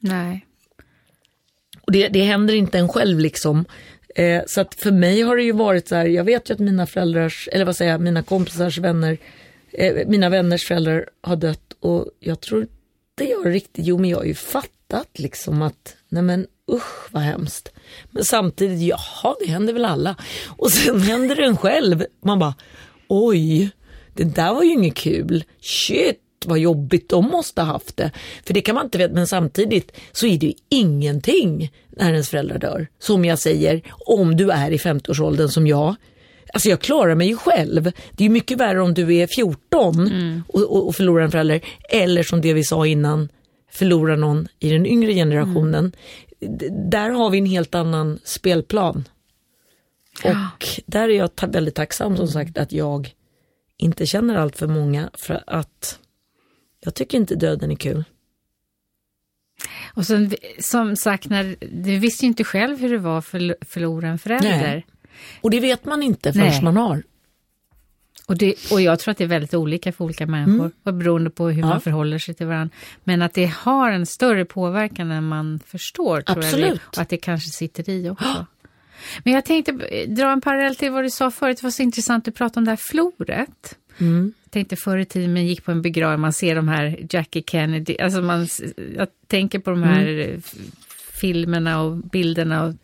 [0.00, 0.46] Nej.
[1.82, 3.64] Och det, det händer inte en själv liksom.
[4.18, 6.60] Eh, så att för mig har det ju varit så här, jag vet ju att
[6.60, 9.18] mina föräldrars, eller vad säger jag, mina kompisars vänner,
[9.72, 14.18] eh, mina vänners föräldrar har dött och jag tror inte jag riktigt, jo men jag
[14.18, 17.72] har ju fattat liksom att, nej men usch vad hemskt.
[18.10, 20.16] Men samtidigt, jaha det händer väl alla.
[20.46, 22.54] Och sen händer det en själv, man bara,
[23.08, 23.70] oj,
[24.14, 28.10] det där var ju inget kul, shit vad jobbigt de måste ha haft det.
[28.46, 32.28] För det kan man inte veta, men samtidigt så är det ju ingenting när ens
[32.28, 32.86] föräldrar dör.
[32.98, 35.94] Som jag säger, om du är i 50-årsåldern som jag.
[36.54, 37.82] Alltså jag klarar mig ju själv.
[37.84, 40.10] Det är ju mycket värre om du är 14
[40.48, 41.60] och, och, och förlorar en förälder.
[41.88, 43.28] Eller som det vi sa innan,
[43.70, 45.92] förlorar någon i den yngre generationen.
[46.40, 49.04] D- Där har vi en helt annan spelplan.
[50.24, 53.10] Och där är jag väldigt tacksam som sagt att jag
[53.78, 55.98] inte känner allt för många för att
[56.86, 58.04] jag tycker inte döden är kul.
[59.94, 64.08] Och sen, som sagt, när, du visste ju inte själv hur det var för förlora
[64.08, 64.58] en förälder.
[64.58, 64.86] Nej.
[65.40, 66.62] Och det vet man inte förrän Nej.
[66.62, 67.02] man har.
[68.26, 71.30] Och, det, och jag tror att det är väldigt olika för olika människor, och beroende
[71.30, 71.68] på hur Mm.
[71.68, 71.74] Ja.
[71.74, 72.76] man förhåller sig till varandra.
[73.04, 76.44] Men att det har en större påverkan än man förstår, tror jag.
[76.44, 76.72] Absolut.
[76.72, 78.46] Det, och att det kanske sitter i också.
[79.24, 79.72] Men jag tänkte
[80.06, 82.64] dra en parallell till vad du sa förut, det var så intressant, du pratade om
[82.64, 83.78] det här floret.
[83.98, 84.32] Mm.
[84.56, 87.96] Tänkte förr i tiden man gick på en begravning, man ser de här Jackie Kennedy,
[87.98, 88.48] alltså man,
[88.96, 90.20] jag tänker på de här Mm.
[90.30, 90.54] eh, f-
[91.12, 92.64] filmerna och bilderna.
[92.64, 92.74] Och,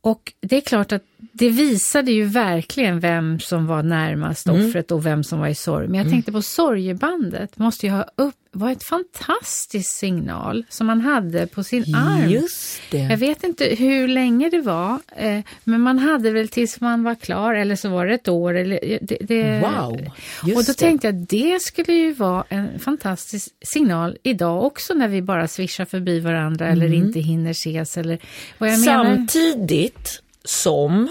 [0.00, 4.68] och det är klart att det visade ju verkligen vem som var närmast Mm.
[4.68, 5.88] offret och vem som var i sorg.
[5.88, 11.00] Men jag tänkte på sorgebandet, måste ju ha upp, var ett fantastisk signal som man
[11.00, 12.30] hade på sin arm.
[12.30, 13.16] Just Jag det.
[13.16, 17.54] vet inte hur länge det var, eh, men man hade väl tills man var klar,
[17.54, 18.54] eller så var det ett år.
[18.54, 20.00] Eller, det, det, Wow,
[20.46, 20.74] just och då det.
[20.74, 25.48] tänkte jag att det skulle ju vara en fantastisk signal idag också när vi bara
[25.48, 27.06] swishar förbi varandra eller Mm.
[27.06, 27.96] inte hinner ses.
[27.98, 28.18] Eller,
[28.58, 29.04] vad jag menar.
[29.04, 31.08] Samtidigt som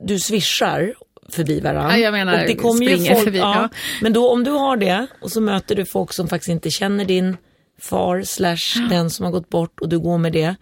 [0.00, 0.94] du swishar
[1.28, 1.98] förbi varandra.
[1.98, 3.68] Ja, jag menar, och det kommer ju folk, förbi, ja, ja.
[4.02, 7.04] Men då om du har det och så möter du folk som faktiskt inte känner
[7.04, 7.36] din
[7.80, 10.56] far slash den som har gått bort och du går med det.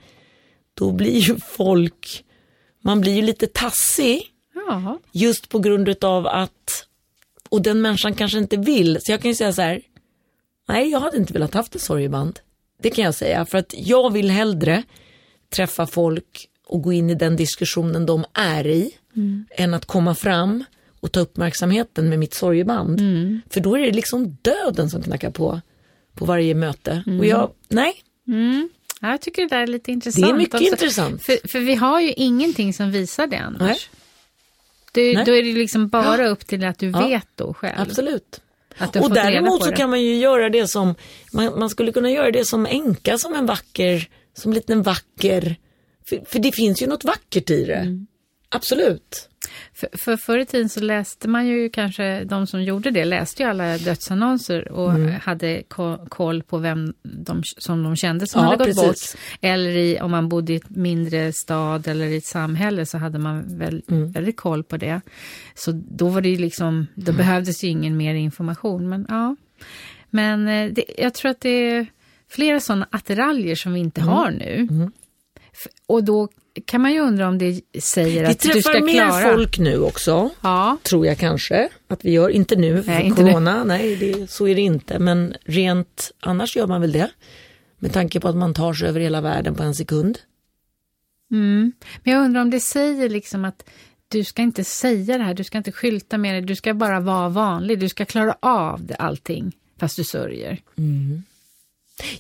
[0.74, 2.24] Då blir ju folk,
[2.84, 6.86] man blir ju lite tassig Ja, just på grund av att,
[7.48, 8.98] och den människan kanske inte vill.
[9.00, 9.80] Så jag kan ju säga så här,
[10.68, 12.40] nej jag hade inte velat haft ett sorgeband.
[12.82, 14.82] Det kan jag säga, för att jag vill hellre
[15.54, 18.90] träffa folk och gå in i den diskussionen de är i,
[19.56, 20.64] än att komma fram
[21.00, 23.00] och ta uppmärksamheten med mitt sorgeband.
[23.50, 25.60] För då är det liksom döden som knackar på,
[26.14, 27.04] på varje möte.
[27.18, 27.94] Och jag, nej,
[28.28, 28.68] mm.
[29.00, 30.26] ja, jag tycker det där är lite intressant.
[30.26, 30.66] det är mycket också.
[30.66, 31.22] intressant.
[31.22, 33.60] För, för vi har ju ingenting som visar det annars.
[33.60, 33.78] Nej.
[34.92, 35.24] Det, Nej.
[35.24, 37.08] då är det liksom bara upp till att du Ja.
[37.08, 37.74] vet då själv.
[37.78, 38.40] Absolut.
[38.92, 39.76] Du Och däremot så det.
[39.76, 40.94] kan man ju göra det som,
[41.32, 45.56] man, man skulle kunna göra det som enka, som en vacker, som en liten vacker,
[46.08, 47.74] för, för det finns ju något vackert i det.
[47.74, 48.06] Mm.
[48.52, 49.28] Absolut.
[49.74, 53.42] För, för förr i tiden så läste man ju kanske, de som gjorde det läste
[53.42, 55.14] ju alla dödsannonser och Mm.
[55.22, 59.12] hade ko- koll på vem de, som de kände som Ja, hade gått precis.
[59.12, 59.20] bort.
[59.40, 63.18] Eller i, om man bodde i ett mindre stad eller i ett samhälle så hade
[63.18, 64.12] man väl, Mm.
[64.12, 65.00] väldigt koll på det.
[65.54, 67.16] Så då var det ju liksom, då Mm.
[67.16, 68.88] behövdes ju ingen mer information.
[68.88, 69.36] Men ja,
[70.10, 71.86] men eh, det, jag tror att det är
[72.30, 74.12] flera sådana attiraljer som vi inte Mm.
[74.12, 74.68] har nu.
[75.52, 76.28] F- Och då
[76.64, 79.34] kan man ju undra om det säger Vi att du ska träffar mer klara...
[79.34, 82.28] folk nu också, Ja, tror jag kanske att vi gör.
[82.28, 83.30] Inte nu, Nej, inte nu.
[83.30, 84.98] corona, nej det, så är det inte.
[84.98, 87.10] Men rent, annars gör man väl det.
[87.78, 90.18] Med tanke på att man tar sig över hela världen på en sekund.
[91.30, 91.72] mm.
[92.02, 93.64] men jag undrar om det säger liksom att
[94.08, 97.00] du ska inte säga det här, du ska inte skylta med det, du ska bara
[97.00, 100.58] vara vanlig, du ska klara av det, allting, fast du sörjer.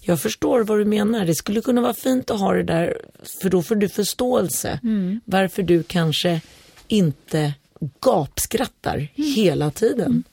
[0.00, 1.24] Jag förstår vad du menar.
[1.24, 3.00] Det skulle kunna vara fint att ha det där,
[3.42, 4.80] för då får du förståelse.
[5.24, 6.40] Varför du kanske
[6.88, 7.54] inte
[8.00, 10.24] gapskrattar hela tiden.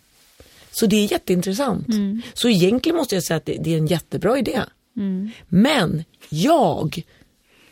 [0.72, 1.88] Så det är jätteintressant.
[2.34, 4.62] Så egentligen måste jag säga att det, det är en jättebra idé.
[5.48, 7.02] Men jag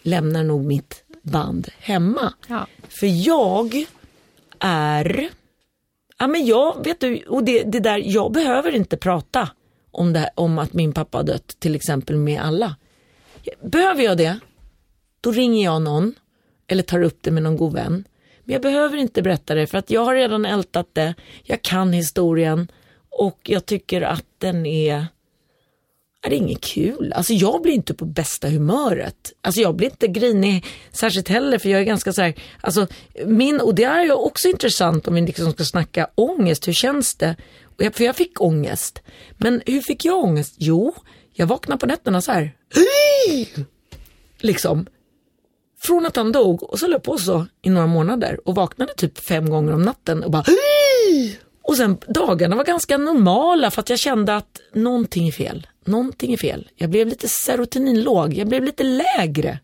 [0.01, 2.33] lämnar nog mitt band hemma.
[2.47, 2.67] Ja.
[2.89, 3.85] För jag
[4.59, 5.29] är,
[6.19, 9.49] ja men jag, vet du, och det, det där, jag behöver inte prata
[9.97, 12.75] om, det, här- om att min pappa har dött till exempel med alla.
[13.63, 14.39] Behöver jag det,
[15.21, 16.13] då ringer jag någon
[16.67, 18.03] eller tar upp det med någon god vän.
[18.43, 21.93] Men jag behöver inte berätta det för att jag har redan ältat det, jag kan
[21.93, 22.71] historien
[23.09, 25.07] och jag tycker att den är
[26.21, 27.13] är det inget kul.
[27.13, 29.33] Alltså jag blir inte på bästa humöret.
[29.41, 32.87] Alltså jag blir inte grinig särskilt heller för jag är ganska så här, alltså
[33.25, 37.15] min, och det är ju också intressant om vi liksom ska snacka ångest, hur känns
[37.15, 37.35] det?
[37.77, 39.01] För jag fick ångest.
[39.37, 40.55] Men hur fick jag ångest?
[40.57, 40.95] Jo,
[41.33, 42.55] jag vaknade på nätterna så här,
[44.37, 44.85] liksom.
[45.79, 48.93] Från att han dog och så höll jag på så i några månader och vaknade
[48.93, 50.43] typ fem gånger om natten och bara
[51.67, 55.67] och sen dagarna var ganska normala för att jag kände att någonting är fel.
[55.85, 56.69] Någonting är fel.
[56.75, 59.59] Jag blev lite serotoninlåg, jag blev lite lägre.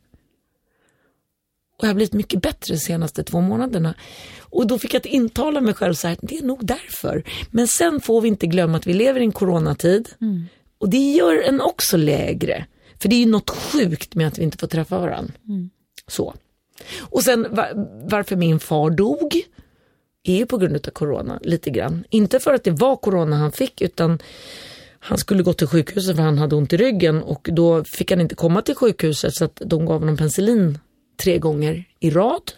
[1.77, 3.93] Och jag har blivit mycket bättre de senaste två månaderna.
[4.39, 7.23] Och då fick jag att intala mig själv så här, det är nog därför.
[7.51, 10.09] Men sen får vi inte glömma att vi lever i en coronatid.
[10.77, 12.65] Och det gör en också lägre.
[13.01, 15.33] För det är ju något sjukt med att vi inte får träffa varandra.
[16.07, 16.33] Så.
[16.99, 17.69] Och sen va-
[18.05, 19.41] varför min far dog
[20.23, 22.03] är ju på grund av corona lite grann.
[22.09, 24.19] Inte för att det var corona han fick utan
[24.99, 28.21] han skulle gå till sjukhuset för han hade ont i ryggen och då fick han
[28.21, 30.79] inte komma till sjukhuset så att de gav honom penicillin
[31.23, 32.51] tre gånger i rad.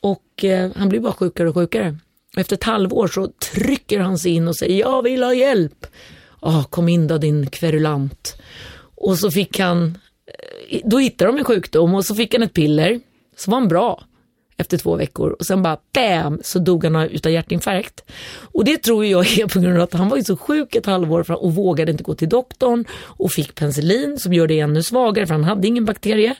[0.00, 1.96] Och eh, han blir bara sjukare och sjukare.
[2.36, 5.86] Efter ett halvår så trycker han sig in och säger jag vill ha hjälp.
[6.40, 8.36] Ah, kom in då din kverulant.
[8.94, 9.98] Och så fick han,
[10.70, 13.00] eh, då hittade de en sjukdom och så fick han ett piller.
[13.36, 14.04] Så var han bra
[14.56, 18.04] efter två veckor och sen bara bam så dog han utan hjärtinfarkt.
[18.38, 20.86] Och det tror jag är på grund av att han var ju så sjuk ett
[20.86, 25.26] halvår och vågade inte gå till doktorn och fick penicillin som gör det ännu svagare
[25.26, 26.36] för han hade ingen bakterie.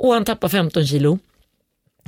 [0.00, 1.18] Och han tappade 15 kilo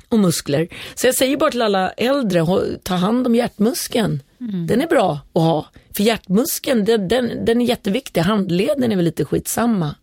[0.09, 0.69] och muskler.
[0.95, 2.47] Så jag säger bara till alla äldre,
[2.83, 4.23] ta hand om hjärtmuskeln.
[4.41, 4.67] Mm.
[4.67, 5.67] Den är bra att ha.
[5.97, 8.21] För hjärtmuskeln, den, den, den är jätteviktig.
[8.21, 9.95] Handleden är väl lite skitsamma.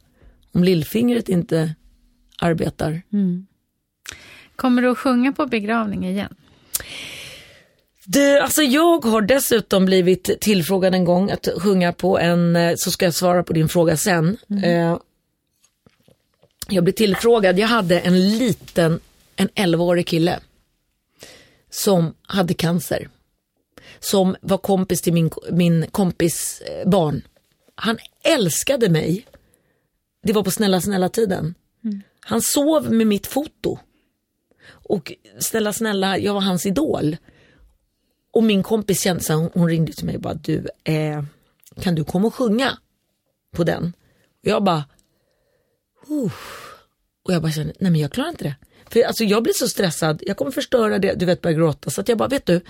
[0.52, 1.76] Om lillfingret inte
[2.40, 3.02] arbetar.
[3.14, 3.48] Mm.
[4.56, 6.36] Kommer du att sjunga på begravning igen?
[8.06, 12.92] Du, alltså jag har dessutom blivit tillfrågad en gång att sjunga på en, eh, så
[12.92, 14.38] ska jag svara på din fråga sen.
[14.50, 14.64] Mm.
[14.64, 14.98] Eh,
[16.70, 19.00] jag blev tillfrågad, jag hade en liten,
[19.36, 20.40] en 11-årig kille
[21.70, 23.10] som hade cancer.
[24.00, 27.22] Som var kompis till min, min kompis eh, barn.
[27.76, 29.26] Han älskade mig.
[30.24, 31.56] Det var på snälla snälla tiden.
[31.84, 32.02] Mm.
[32.20, 33.80] Han sov med mitt foto.
[34.70, 37.18] Och snälla snälla, jag var hans idol.
[38.32, 41.24] Och min kompis kände så hon, hon ringde till mig och bara, du, eh,
[41.82, 42.78] kan du komma och sjunga
[43.52, 43.94] på den?
[44.42, 44.84] Och jag bara,
[46.12, 46.32] Uh.
[47.26, 48.56] Och jag bara kände, nej men jag klarar inte det.
[48.90, 51.90] För alltså jag blir så stressad, jag kommer förstöra det, du vet börja gråta.
[51.90, 52.62] Så att jag bara, vet du,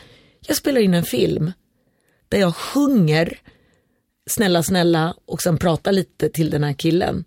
[0.48, 1.52] jag spelar in en film
[2.30, 3.40] där jag sjunger
[4.30, 7.26] snälla snälla och sen pratar lite till den här killen.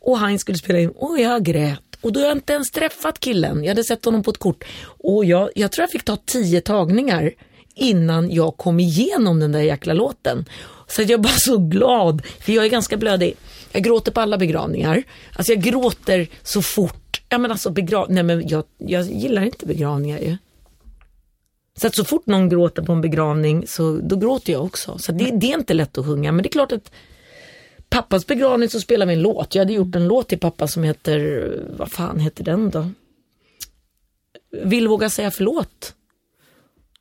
[0.00, 1.80] Och han skulle spela in, och jag grät.
[2.00, 4.64] Och då har jag inte ens träffat killen, jag hade sett honom på ett kort.
[4.84, 7.32] Och jag, jag tror jag fick ta tio tagningar
[7.74, 10.44] innan jag kom igenom den där jäkla låten.
[10.86, 13.36] Så jag var så glad, för jag är ganska blödig.
[13.72, 15.02] Jag gråter på alla begravningar.
[15.32, 17.22] Alltså jag gråter så fort.
[17.28, 18.06] Ja men alltså begrav...
[18.10, 20.36] Nej men jag, jag gillar inte begravningar ju.
[21.80, 24.98] Så att så fort någon gråter på en begravning så då gråter jag också.
[24.98, 26.92] Så det, det är inte lätt att sjunga men det är klart att
[27.88, 29.54] pappas begravning så spelar vi en låt.
[29.54, 32.90] Jag hade gjort en låt till pappa som heter, vad fan heter den då?
[34.64, 35.94] Vill våga säga förlåt.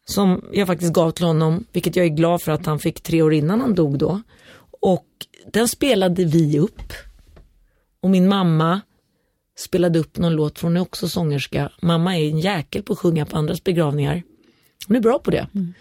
[0.06, 3.22] Som jag faktiskt gav till honom, vilket jag är glad för att han fick tre
[3.22, 4.22] år innan han dog då.
[5.54, 6.94] Den spelade vi upp.
[8.02, 8.82] Och min mamma
[9.58, 11.72] spelade upp någon låt, för hon är också sångerska.
[11.82, 14.24] Mamma är en jäkel på att sjunga på andras begravningar.
[14.88, 15.48] Hon är bra på det.
[15.56, 15.74] Mm.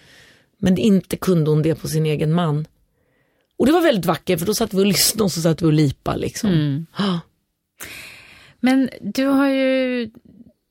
[0.58, 2.66] Men inte kunde hon det på sin egen man.
[3.58, 5.66] Och det var väldigt vackert för då satt vi och lyssnade och så satt vi
[5.66, 6.50] och lipa liksom.
[6.50, 6.86] Mm.
[8.60, 10.10] Men du har ju,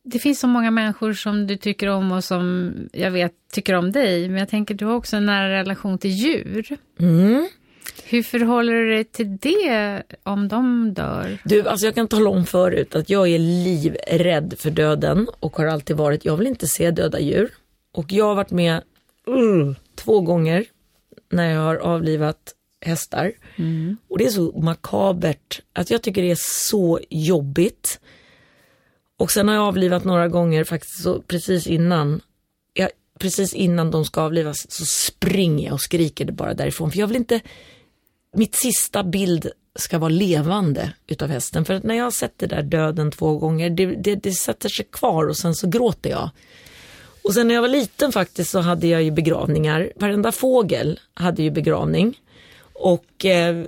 [0.03, 3.91] det finns så många människor som du tycker om och som jag vet tycker om
[3.91, 4.29] dig.
[4.29, 6.77] Men jag tänker du har också en nära relation till djur.
[6.99, 7.47] Mm.
[8.07, 11.37] Hur förhåller du dig till det om de dör?
[11.43, 15.65] Du, alltså jag kan tala om förut att jag är livrädd för döden och har
[15.65, 16.25] alltid varit.
[16.25, 17.49] Jag vill inte se döda djur.
[17.91, 18.81] Och jag har varit med
[19.27, 20.65] uh, två gånger
[21.31, 23.31] när jag har avlivat hästar.
[23.55, 23.97] Mm.
[24.09, 27.99] Och det är så makabert att jag tycker det är så jobbigt.
[29.17, 32.21] Och sen har jag avlivat några gånger faktiskt så precis innan,
[32.73, 32.89] jag,
[33.19, 36.91] precis innan de ska avlivas så springer jag och skriker det bara därifrån.
[36.91, 37.41] För jag vill inte,
[38.35, 41.65] mitt sista bild ska vara levande utav hästen.
[41.65, 44.69] För att när jag har sett det där döden två gånger, det, det, det sätter
[44.69, 46.29] sig kvar och sen så gråter jag.
[47.23, 49.91] Och sen när jag var liten faktiskt så hade jag ju begravningar.
[49.95, 52.19] Varenda fågel hade ju begravning.
[52.73, 53.65] Och eh,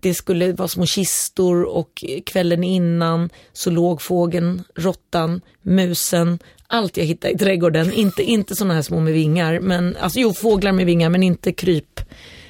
[0.00, 7.04] det skulle vara små kistor och kvällen innan så låg fågeln, råttan, musen, allt jag
[7.04, 7.92] hittade i trädgården.
[7.92, 11.52] Inte, inte sådana här små med vingar, men alltså jo fåglar med vingar men inte
[11.52, 12.00] kryp.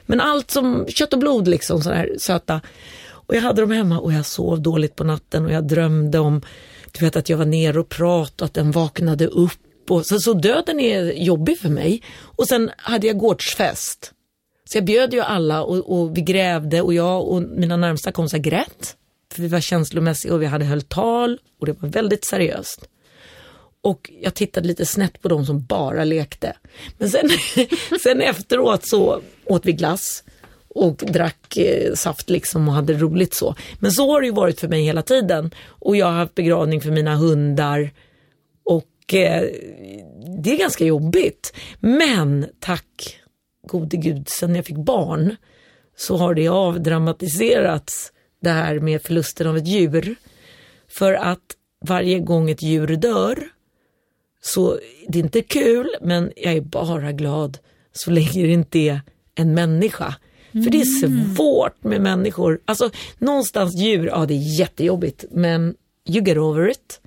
[0.08, 2.60] Men allt som kött och blod liksom, sådana här söta.
[3.10, 6.42] Och jag hade dem hemma och jag sov dåligt på natten och jag drömde om,
[6.92, 9.90] du vet att jag var nere och pratade och att den vaknade upp.
[9.90, 12.02] Och, så, så döden är jobbig för mig.
[12.20, 14.12] Och sen hade jag gårdsfest.
[14.64, 18.38] Så jag bjöd ju alla och, och vi grävde och jag och mina närmsta kompisar
[18.38, 18.96] grät.
[19.32, 22.88] För vi var känslomässiga och vi hade höll tal och det var väldigt seriöst.
[23.80, 26.56] Och jag tittade lite snett på de som bara lekte.
[26.98, 27.28] Men sen,
[28.02, 30.24] sen efteråt så åt vi glass
[30.68, 33.54] och drack eh, saft liksom och hade roligt så.
[33.78, 35.50] Men så har det ju varit för mig hela tiden.
[35.66, 37.90] Och jag har haft begravning för mina hundar.
[38.64, 39.42] Och eh,
[40.42, 41.52] det är ganska jobbigt.
[41.80, 43.18] Men tack
[43.66, 45.36] gode gud, sen jag fick barn
[45.96, 50.14] så har det avdramatiserats det här med förlusten av ett djur.
[50.88, 51.56] För att
[51.86, 53.48] varje gång ett djur dör
[54.40, 54.78] så
[55.08, 57.58] det är inte kul men jag är bara glad
[57.92, 59.00] så länge det inte är
[59.34, 60.14] en människa.
[60.52, 60.64] Mm.
[60.64, 61.34] För det är mm.
[61.34, 62.60] svårt med människor.
[62.64, 65.74] Alltså någonstans djur, ja det är jättejobbigt men
[66.08, 67.00] you get over it.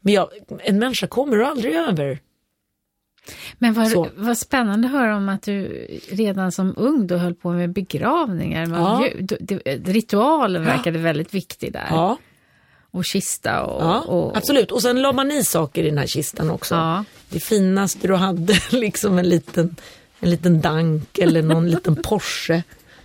[0.00, 0.28] Men jag,
[0.58, 2.18] en människa kommer aldrig över.
[3.58, 7.50] Men vad, vad spännande att höra om att du redan som ung då höll på
[7.50, 8.68] med begravningar.
[8.70, 9.06] Ja.
[9.06, 9.26] Ju,
[9.84, 11.04] ritualen verkade ja.
[11.04, 11.86] väldigt viktig där.
[11.90, 12.18] Ja.
[12.92, 13.82] Och kista och...
[13.82, 14.72] Ja, och absolut.
[14.72, 16.74] Och sen la man i saker i den här kistan också.
[16.74, 17.04] Ja.
[17.28, 19.76] Det finaste du hade, liksom en liten,
[20.20, 22.62] en liten dank eller någon liten Porsche.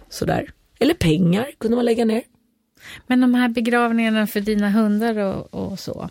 [0.09, 0.49] Sådär.
[0.79, 2.23] Eller pengar kunde man lägga ner.
[3.07, 6.09] Men de här begravningarna för dina hundar och, och så.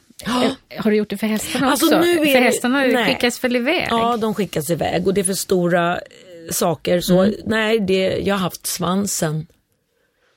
[0.79, 1.99] Har du gjort det för hästarna Alltså, också?
[2.01, 3.05] nu är för hästarna nej.
[3.15, 3.87] skickas väl iväg?
[3.91, 6.01] Ja, de skickas iväg och det är för stora eh,
[6.51, 7.01] saker.
[7.01, 7.35] Så Mm.
[7.47, 9.47] nej, det, jag har haft svansen.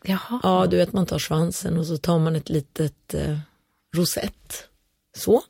[0.04, 0.39] Jaha.
[0.43, 3.38] Ja, du vet man tar svansen och så tar man ett litet eh,
[3.95, 4.68] rosett.
[5.18, 5.41] Så.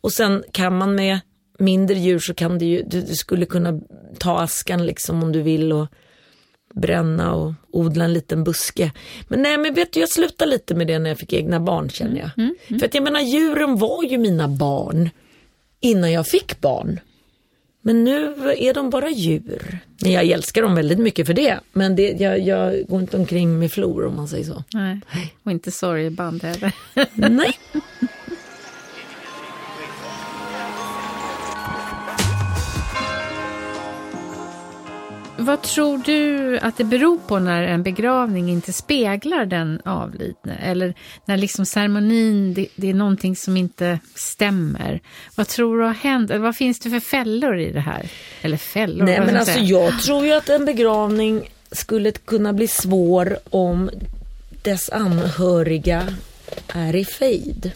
[0.00, 1.20] Och sen kan man med
[1.58, 3.80] mindre djur så kan du ju, du, du skulle kunna
[4.18, 5.86] ta askan liksom om du vill och
[6.74, 8.92] bränna och odla en liten buske.
[9.28, 11.90] Men nej men vet du, jag slutade lite med det när jag fick egna barn
[11.90, 12.30] känner jag.
[12.80, 15.10] För att jag menar djuren var ju mina barn
[15.80, 17.00] innan jag fick barn.
[17.86, 19.78] Men nu är de bara djur.
[20.02, 21.60] Men jag älskar dem väldigt mycket för det.
[21.72, 24.64] Men det, jag, jag går inte omkring med flor om man säger så.
[24.72, 25.00] Nej.
[25.42, 26.72] Och inte sorgeband heller.
[27.14, 27.58] Nej.
[35.44, 40.56] Vad tror du att det beror på när en begravning inte speglar den avlidne?
[40.62, 45.00] Eller när liksom ceremonin, det, det är någonting som inte stämmer.
[45.34, 46.30] Vad tror du har hänt?
[46.30, 48.10] Eller vad finns det för fällor i det här?
[48.42, 49.04] Eller fällor?
[49.04, 49.84] Nej men alltså jag säga?
[49.84, 53.90] jag tror ju att en begravning skulle kunna bli svår om
[54.62, 56.06] dess anhöriga
[56.68, 57.72] är i fejd.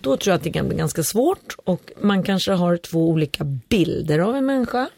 [0.00, 3.44] Då tror jag att det kan bli ganska svårt och man kanske har två olika
[3.44, 4.88] bilder av en människa.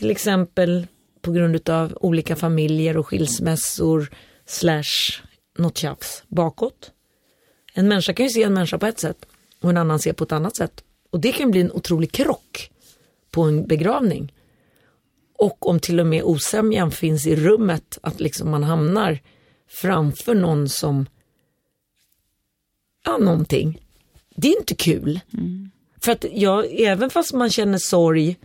[0.00, 0.86] Till exempel
[1.20, 4.10] på grund av olika familjer och skilsmässor
[4.46, 5.20] slash
[5.58, 6.90] något tjafs bakåt.
[7.74, 9.26] En människa kan ju se en människa på ett sätt
[9.60, 10.84] och en annan ser på ett annat sätt.
[11.10, 12.70] Och det kan bli en otrolig krock
[13.30, 14.34] på en begravning.
[15.38, 19.18] Och om till och med osämjan finns i rummet, att liksom man hamnar
[19.68, 21.06] framför någon som,
[23.04, 23.86] ja någonting.
[24.36, 25.20] Det är inte kul.
[26.02, 28.36] För att jag, även fast man känner sorg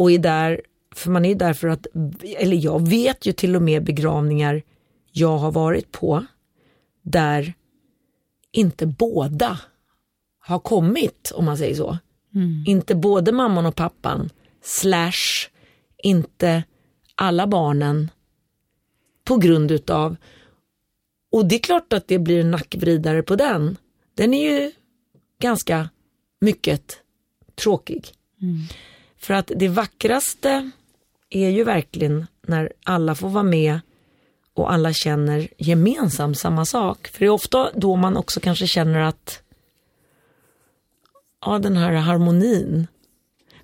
[0.00, 0.60] och är där,
[0.94, 1.86] för man är där för att,
[2.36, 4.62] eller jag vet ju till och med begravningar
[5.12, 6.26] jag har varit på,
[7.02, 7.54] där
[8.52, 9.60] inte båda
[10.38, 11.98] har kommit, om man säger så.
[12.66, 14.30] Inte både mamman och pappan,
[14.62, 15.48] slash
[16.02, 16.64] inte
[17.14, 18.10] alla barnen
[19.24, 20.16] på grund utav,
[21.32, 23.76] och det är klart att det blir en nackvridare på den.
[24.14, 24.72] Den är ju
[25.40, 25.88] ganska
[26.40, 26.96] mycket
[27.54, 28.12] tråkig.
[29.20, 30.70] För att det vackraste
[31.30, 33.80] är ju verkligen när alla får vara med
[34.54, 37.08] och alla känner gemensamt samma sak.
[37.08, 39.42] För det är ofta då man också kanske känner att
[41.46, 42.86] ja, den här harmonin.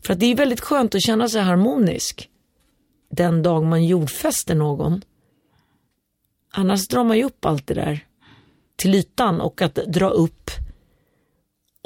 [0.03, 2.31] För att det är väldigt skönt att känna sig harmonisk
[3.11, 5.03] den dag man jordfäster någon.
[6.53, 8.07] Annars drar man ju upp allt det där
[8.77, 10.51] till ytan och att dra upp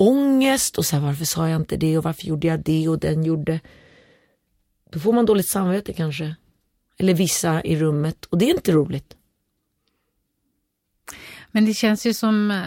[0.00, 2.98] ångest och så här, varför sa jag inte det och varför gjorde jag det och
[2.98, 3.60] den gjorde.
[4.90, 6.36] Då får man dåligt samvete kanske.
[6.98, 9.16] Eller vissa i rummet och det är inte roligt.
[11.50, 12.62] Men det känns ju som eh,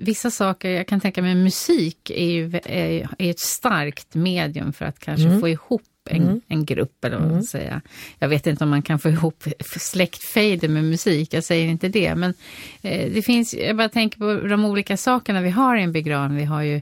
[0.00, 4.84] vissa saker, jag kan tänka mig musik är ju är, är ett starkt medium för
[4.84, 7.80] att kanske få ihop en, en grupp eller vad ska säga.
[8.18, 12.14] Jag vet inte om man kan få ihop släktfejder med musik, jag säger inte det.
[12.14, 12.34] Men
[12.82, 16.38] eh, det finns, jag bara tänker på de olika sakerna vi har i en begravning.
[16.38, 16.80] Vi har ju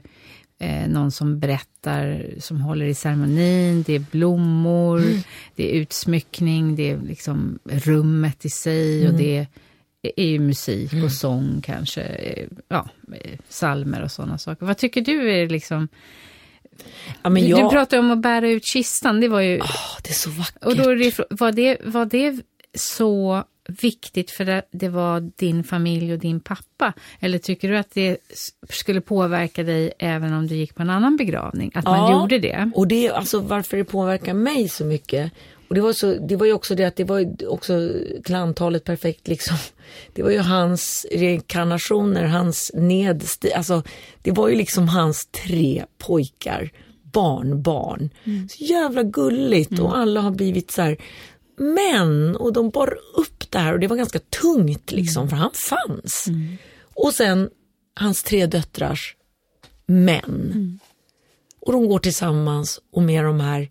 [0.59, 5.01] eh, någon som berättar, som håller i ceremonin, det är blommor,
[5.55, 9.47] det är utsmyckning, det är liksom rummet i sig och det är
[10.15, 14.65] är ju musik och sång kanske, eh, ja, eh, salmer och sådana saker.
[14.65, 15.87] Vad tycker du är liksom...
[17.23, 19.59] Ja, men jag, du pratade om att bära ut kistan, det var ju...
[19.59, 20.63] Åh, det är så vackert.
[20.63, 20.83] Och då
[21.29, 22.39] var, det, var det
[22.73, 26.93] så viktigt för det, det var din familj och din pappa?
[27.19, 28.17] Eller tycker du att det
[28.69, 31.71] skulle påverka dig även om du gick på en annan begravning?
[31.75, 32.21] Att man Ja.
[32.21, 32.71] gjorde det?
[32.75, 35.31] Och det alltså varför det påverkar mig så mycket.
[35.67, 37.91] Och det var, så, det var ju också det att det var också
[38.23, 39.57] till antalet perfekt liksom.
[40.13, 43.83] Det var ju hans reinkarnationer, hans nedsti, alltså
[44.21, 46.69] det var ju liksom hans tre pojkar,
[47.03, 48.09] barn, barn.
[48.49, 50.97] Så jävla gulligt och alla har blivit så här
[51.57, 55.51] män och de bar upp det här och det var ganska tungt liksom för han
[55.53, 56.27] fanns.
[56.93, 57.49] Och sen
[57.93, 59.15] hans tre döttrars
[59.85, 60.79] män.
[61.59, 63.69] Och de går tillsammans och med de här,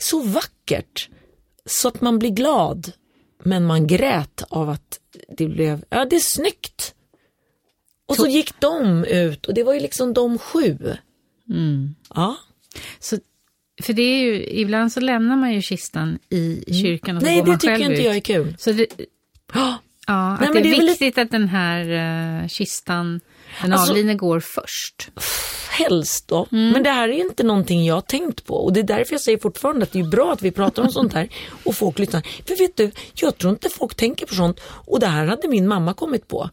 [0.00, 1.08] så vackert.
[1.66, 2.92] Så att man blir glad.
[3.44, 5.00] Men man grät av att
[5.36, 6.94] det blev, ja det är snyggt.
[8.08, 10.96] Och så gick de ut och det var ju liksom de sju.
[12.14, 12.36] Ja.
[12.98, 13.18] Så,
[13.82, 17.38] för det är ju, ibland så lämnar man ju kistan i kyrkan och så Nej
[17.38, 18.06] går det man tycker själv inte ut.
[18.06, 18.56] jag är kul.
[18.58, 18.86] Så det,
[19.54, 23.20] Ja, Ja, att Nej, det är, det är väl viktigt att den här eh, kistan,
[23.62, 25.10] den Alltså- avlidne går först.
[25.70, 26.46] helst då.
[26.52, 26.70] Mm.
[26.70, 29.20] Men det här är inte någonting jag har tänkt på och det är därför jag
[29.20, 31.28] säger fortfarande att det är bra att vi pratar om sånt här
[31.64, 32.22] och folk lyssnar.
[32.46, 35.68] För vet du, jag tror inte folk tänker på sånt och det här hade min
[35.68, 36.50] mamma kommit på.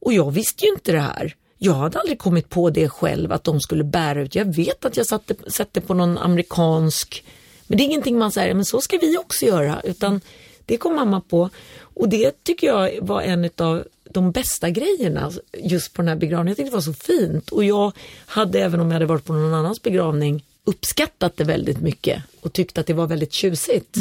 [0.00, 1.34] Och jag visste ju inte det här.
[1.58, 4.34] Jag hade aldrig kommit på det själv att de skulle bära ut.
[4.34, 7.24] Jag vet att jag satte, satte på någon amerikansk,
[7.66, 9.80] men det är ingenting man säger, men så ska vi också göra.
[9.84, 10.20] Utan
[10.64, 11.50] det kom mamma på
[11.80, 13.84] och det tycker jag var en av
[14.14, 16.48] de bästa grejerna just på den här begravningen.
[16.48, 17.50] Jag tyckte det var så fint.
[17.50, 17.92] Och jag
[18.26, 22.52] hade, även om jag hade varit på någon annans begravning, uppskattat det väldigt mycket och
[22.52, 23.96] tyckte att det var väldigt tjusigt.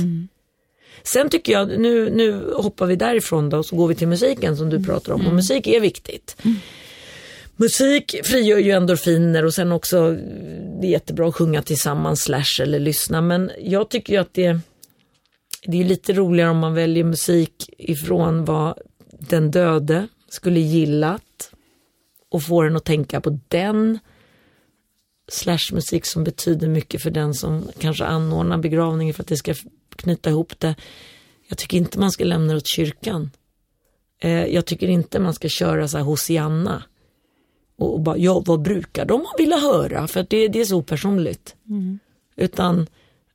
[1.04, 4.58] Sen tycker jag, nu, nu hoppar vi därifrån då och så går vi till musiken
[4.58, 5.28] som du pratar om.
[5.28, 6.38] Och musik är viktigt.
[7.56, 10.12] Musik frigör ju endorfiner och sen också
[10.82, 13.22] det är jättebra att sjunga tillsammans slash eller lyssna.
[13.22, 14.60] Men jag tycker ju att det,
[15.66, 18.78] det är lite roligare om man väljer musik ifrån vad
[19.30, 21.52] den döde skulle gillat
[22.30, 24.00] och får den att tänka på den
[25.28, 29.54] slash musik som betyder mycket för den som kanske anordnar begravningen för att det ska
[29.96, 30.76] knyta ihop det.
[31.48, 33.32] Jag tycker inte man ska lämna det åt kyrkan.
[34.20, 36.84] Eh, jag tycker inte man ska köra så här Hosianna.
[37.78, 40.08] Och, bara, ja vad brukar de vilja höra?
[40.08, 41.56] För det, det är så personligt.
[42.36, 42.88] Utan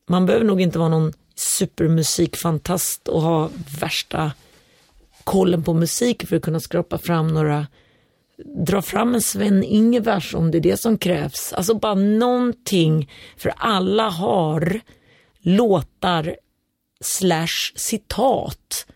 [0.09, 4.33] man behöver nog inte vara någon supermusikfantast och ha värsta
[5.29, 7.67] kollen på musik för att kunna skrapa fram några
[8.67, 11.53] dra fram en Sven-Ingvars om det är det som krävs.
[11.53, 14.81] Alltså bara någonting, för alla har
[15.39, 16.37] låtar
[17.01, 18.87] slash citat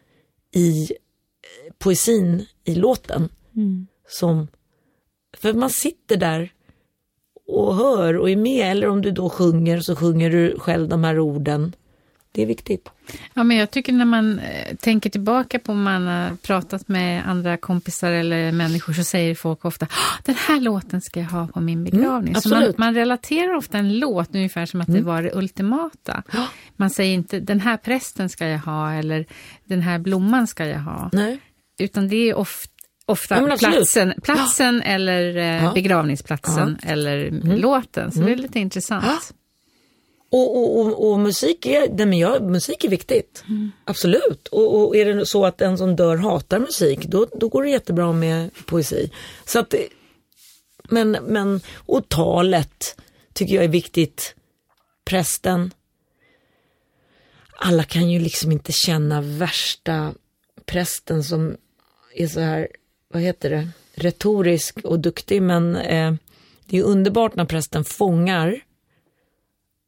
[0.55, 3.29] i eh, poesin i låten.
[4.09, 4.49] Som,
[5.37, 6.53] för man sitter där
[7.47, 11.05] och hör och är med, eller om du då sjunger så sjunger du själv de
[11.05, 11.73] här orden.
[12.35, 12.89] Det är viktigt.
[13.35, 17.29] Ja, men jag tycker när man eh, tänker tillbaka på om man har pratat med
[17.29, 21.47] andra kompisar eller människor så säger folk ofta "Ah, den här låten ska jag ha
[21.47, 22.35] på min begravning.
[22.41, 26.23] så man, man relaterar ofta en låt ungefär som att det var det ultimata.
[26.77, 29.27] Man säger inte den här prästen ska jag ha eller
[29.65, 31.11] den här blomman ska jag ha.
[31.13, 31.39] Nej.
[31.79, 32.65] Utan det är of,
[33.07, 35.53] ofta Ja, platsen, platsen eller eh, Ja.
[35.61, 35.75] Mm.
[35.75, 38.13] begravningsplatsen eller låten.
[38.13, 39.33] Så det är lite intressant.
[40.33, 43.45] Och, och, och, och musik, är, nej men jag, musik är viktigt.
[43.85, 44.49] Absolut.
[44.49, 47.71] Och, och är det så att en som dör hatar musik, då, då går det
[47.71, 49.11] jättebra med poesi.
[49.45, 49.75] Så att,
[50.89, 53.01] men, men, och talet
[53.33, 54.35] tycker jag är viktigt.
[55.05, 55.71] Prästen.
[57.57, 60.15] Alla kan ju liksom inte känna värsta
[60.67, 61.57] prästen som
[62.15, 62.69] är så här,
[63.09, 65.43] vad heter det, retorisk och duktig.
[65.43, 66.15] Men eh,
[66.67, 68.61] det är underbart när prästen fångar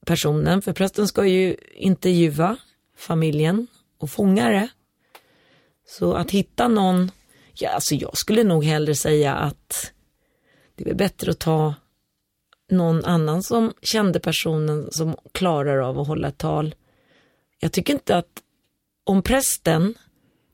[0.05, 2.57] personen, för prästen ska ju intervjua
[2.96, 3.66] familjen
[3.98, 4.68] och fånga det.
[5.86, 7.11] Så att hitta någon,
[7.55, 9.92] ja alltså jag skulle nog hellre säga att
[10.74, 11.74] det är bättre att ta
[12.70, 16.74] någon annan som kände personen som klarar av att hålla ett tal.
[17.61, 18.42] Jag tycker inte att
[19.05, 19.94] om prästen,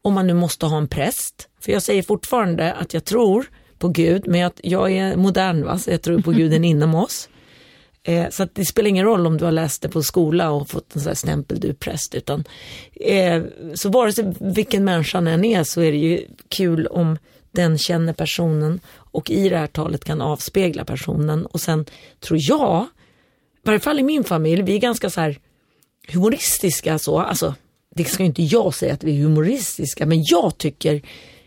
[0.03, 3.47] om man nu måste ha en präst, för jag säger fortfarande att jag tror
[3.79, 7.29] på Gud, men jag, jag är modern va, så jag tror på guden inom oss.
[8.03, 10.69] Eh, så att det spelar ingen roll om du har läst det på skola och
[10.69, 12.15] fått en sån här stämpel, du är präst.
[12.15, 12.45] Utan,
[12.93, 13.43] eh,
[13.75, 17.19] så vare sig vilken människan än är så är det ju kul om
[17.53, 21.47] den känner personen och i det här talet kan avspegla personen.
[21.47, 21.87] Och sen
[22.21, 22.87] tror jag,
[23.57, 25.39] i varje fall i min familj, vi är ganska så här
[26.09, 27.19] humoristiska så.
[27.19, 27.55] Alltså,
[27.95, 31.03] det ska ju inte jag säga att vi är humoristiska, men jag tycker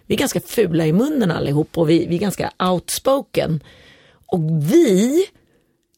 [0.06, 3.64] vi är ganska fula i munnen allihop och vi, vi är ganska outspoken.
[4.26, 4.40] Och
[4.74, 5.26] vi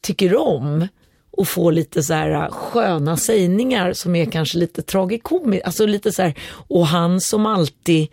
[0.05, 0.87] tycker om
[1.31, 6.11] och få lite så här äh, sköna sägningar som är kanske lite tragikomiskt, alltså lite
[6.11, 6.33] så här,
[6.67, 8.07] och han som alltid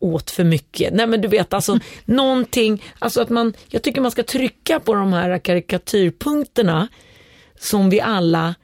[0.00, 0.94] åt för mycket.
[0.94, 4.94] Nej men du vet alltså någonting, alltså att man, jag tycker man ska trycka på
[4.94, 6.88] de här karikatyrpunkterna
[7.60, 8.54] som vi alla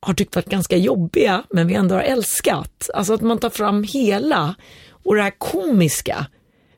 [0.00, 2.90] har tyckt varit ganska jobbiga men vi ändå har älskat.
[2.94, 4.54] Alltså att man tar fram hela
[4.90, 6.26] och det här komiska.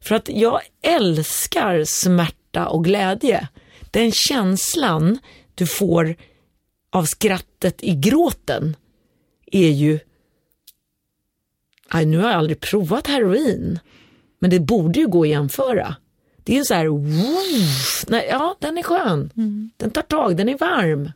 [0.00, 3.48] För att jag älskar smärta och glädje.
[3.90, 5.18] Den känslan
[5.54, 6.14] du får
[6.90, 8.76] av skrattet i gråten
[9.46, 9.98] är ju...
[11.88, 13.78] Aj, nu har jag aldrig provat heroin,
[14.38, 15.96] men det borde ju gå att jämföra.
[16.36, 19.30] Det är ju så här, woof, nej, ja den är skön.
[19.76, 21.12] Den tar tag, den är varm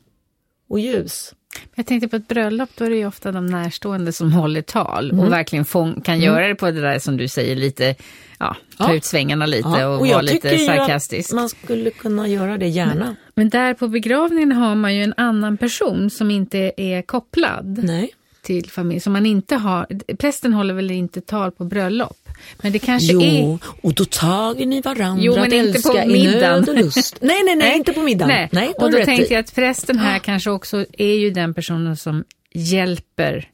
[0.68, 1.34] och ljus.
[1.74, 5.10] Jag tänkte på ett bröllop, då är det ju ofta de närstående som håller tal
[5.10, 5.24] Mm.
[5.26, 7.94] och verkligen fång, kan göra det på det där som du säger, lite,
[8.38, 8.94] ja, ta Ja.
[8.96, 11.32] ut svängarna lite Ja, och, vara jag lite sarkastisk.
[11.32, 13.16] man skulle kunna göra det gärna.
[13.34, 17.80] Men där på begravningen har man ju en annan person som inte är kopplad.
[17.84, 18.14] Nej.
[18.42, 19.86] till familj som man inte har.
[20.16, 22.21] Prästen håller väl inte tal på bröllop?
[22.62, 23.58] Men det kanske jo, är...
[23.86, 26.68] och då tager ni varandra Jo, men att inte älska på i nöd middagen.
[26.68, 27.16] och lust.
[27.20, 28.48] Nej, nej, nej, inte på middagen.
[28.52, 31.96] Nej, har och då tänkte jag att prästen här kanske också är ju den personen
[31.96, 32.24] som
[32.54, 33.48] hjälper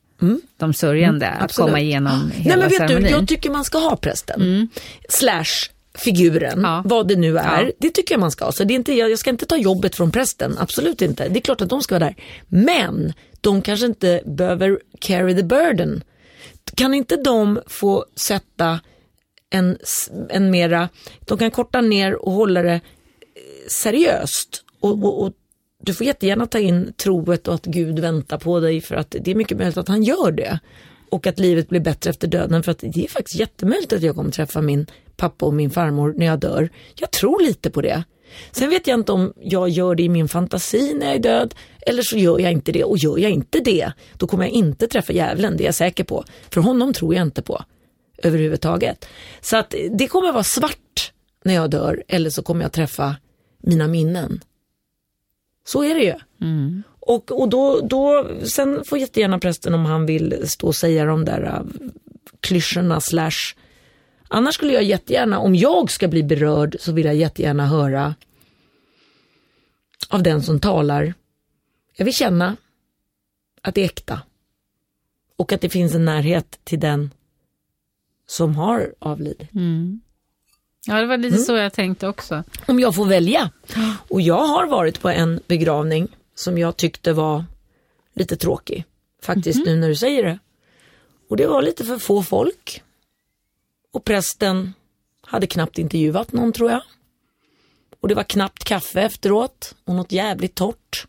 [0.56, 1.44] de sörjande att Mm.
[1.44, 1.66] absolut.
[1.68, 3.02] komma igenom hela Nej men vet ceremonin.
[3.02, 4.68] du, jag tycker man ska ha prästen.
[5.08, 5.44] Slash
[5.98, 6.82] figuren, Ja.
[6.84, 7.62] vad det nu är.
[7.64, 7.70] Ja.
[7.80, 8.52] Det tycker jag man ska ha.
[8.52, 11.28] Så det är inte, jag jag ska inte ta jobbet från prästen, absolut inte.
[11.28, 12.14] Det är klart att de ska vara där.
[12.48, 16.02] Men de kanske inte behöver carry the burden.
[16.74, 18.80] Kan inte de få sätta
[19.50, 19.78] en,
[20.28, 20.88] en mera,
[21.20, 22.80] de kan korta ner och hålla det eh,
[23.68, 24.64] seriöst.
[24.80, 25.32] Och, och, och
[25.82, 29.30] du får jättegärna ta in troet och att Gud väntar på dig för att det
[29.30, 30.58] är mycket möjligt att han gör det.
[31.10, 34.14] Och att livet blir bättre efter döden för att det är faktiskt jättemöjligt att jag
[34.16, 34.86] kommer träffa min
[35.16, 36.68] pappa och min farmor när jag dör.
[36.94, 38.04] Jag tror lite på det.
[38.50, 41.54] Sen vet jag inte om jag gör det i min fantasi när jag är död
[41.80, 44.86] eller så gör jag inte det och gör jag inte det då kommer jag inte
[44.86, 46.24] träffa djävulen, det är jag säker på.
[46.50, 47.62] För honom tror jag inte på
[48.22, 49.08] överhuvudtaget.
[49.40, 51.12] Så att det kommer vara svart
[51.44, 53.16] när jag dör eller så kommer jag träffa
[53.58, 54.40] mina minnen.
[55.64, 56.14] Så är det ju.
[57.00, 61.24] Och, och då, då, sen får jättegärna prästen om han vill stå och säga de
[61.24, 61.90] där uh,
[62.40, 63.54] klyschorna slash.
[64.28, 68.14] Annars skulle jag jättegärna, om jag ska bli berörd så vill jag jättegärna höra
[70.08, 71.14] av den som talar.
[71.96, 72.56] Jag vill känna
[73.62, 74.20] att det är äkta.
[75.36, 77.10] Och att det finns en närhet till den
[78.26, 79.48] som har avlidit.
[80.86, 81.20] Ja, det var Mm.
[81.20, 82.44] lite så jag tänkte också.
[82.66, 83.50] Om jag får välja.
[84.08, 87.44] Och jag har varit på en begravning som jag tyckte var
[88.14, 88.84] lite tråkig.
[89.22, 90.38] Faktiskt nu när du säger det.
[91.28, 92.82] Och det var lite för få folk.
[93.92, 94.74] Och prästen
[95.22, 96.82] hade knappt intervjuat någon tror jag.
[98.00, 101.06] Och det var knappt kaffe efteråt och något jävligt torrt.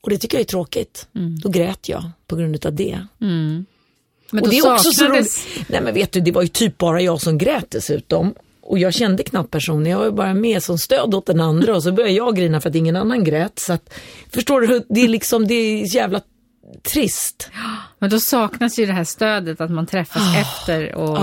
[0.00, 1.08] Och det tycker jag är tråkigt.
[1.42, 3.06] Då grät jag på grund av det.
[4.30, 5.46] Men Och det är också så roligt.
[5.68, 8.34] Nej men vet du, det var ju typ bara jag som grät dessutom.
[8.60, 11.76] Och jag kände knappt personen, jag var ju bara med som stöd åt den andra
[11.76, 13.58] och så började jag grina för att ingen annan grät.
[13.58, 13.94] Så att,
[14.30, 16.20] förstår du, det är liksom, det är jävla
[16.82, 17.50] trist.
[17.98, 20.40] Men då saknas ju det här stödet att man träffas Ah.
[20.40, 21.18] efter och...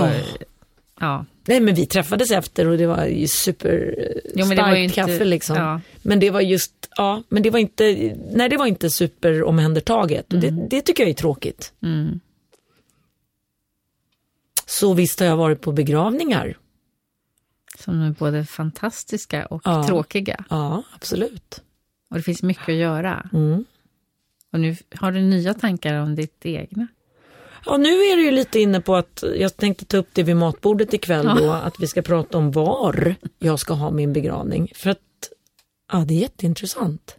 [1.00, 1.24] Ja.
[1.48, 3.94] Nej men vi träffades efter och det var ju super
[4.34, 5.56] Jo, men det var ju starkt inte- kaffe liksom.
[5.56, 5.80] ja.
[6.02, 10.32] Men det var just, ja, men det var inte, nej det var inte super omhändertaget.
[10.32, 11.72] Och det, det tycker jag är tråkigt.
[11.82, 12.20] Mm.
[14.66, 16.58] Så visst har jag varit på begravningar.
[17.78, 19.86] Som är både fantastiska och Ja.
[19.86, 20.44] tråkiga.
[20.50, 21.62] Ja, absolut.
[22.10, 23.28] Och det finns mycket att göra.
[23.32, 23.64] Mm.
[24.56, 26.86] Och nu har du nya tankar om ditt egna.
[27.66, 30.36] Ja, nu är det ju lite inne på att jag tänkte ta upp det vid
[30.36, 34.72] matbordet ikväll då, att vi ska prata om var jag ska ha min begravning.
[34.74, 34.98] För att,
[35.92, 37.16] ja det är jätteintressant.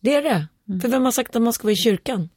[0.00, 0.48] Det är det.
[0.80, 2.28] För vem har sagt att man ska vara i kyrkan?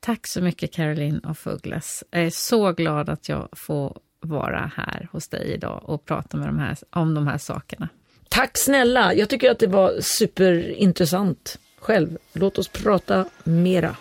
[0.00, 2.04] Tack så mycket Caroline och Fuglas.
[2.10, 6.48] Jag är så glad att jag får vara här hos dig idag och prata med
[6.48, 7.88] de här, om de här sakerna.
[8.30, 12.18] Tack snälla, jag tycker att det var superintressant själv.
[12.32, 13.96] Låt oss prata mera.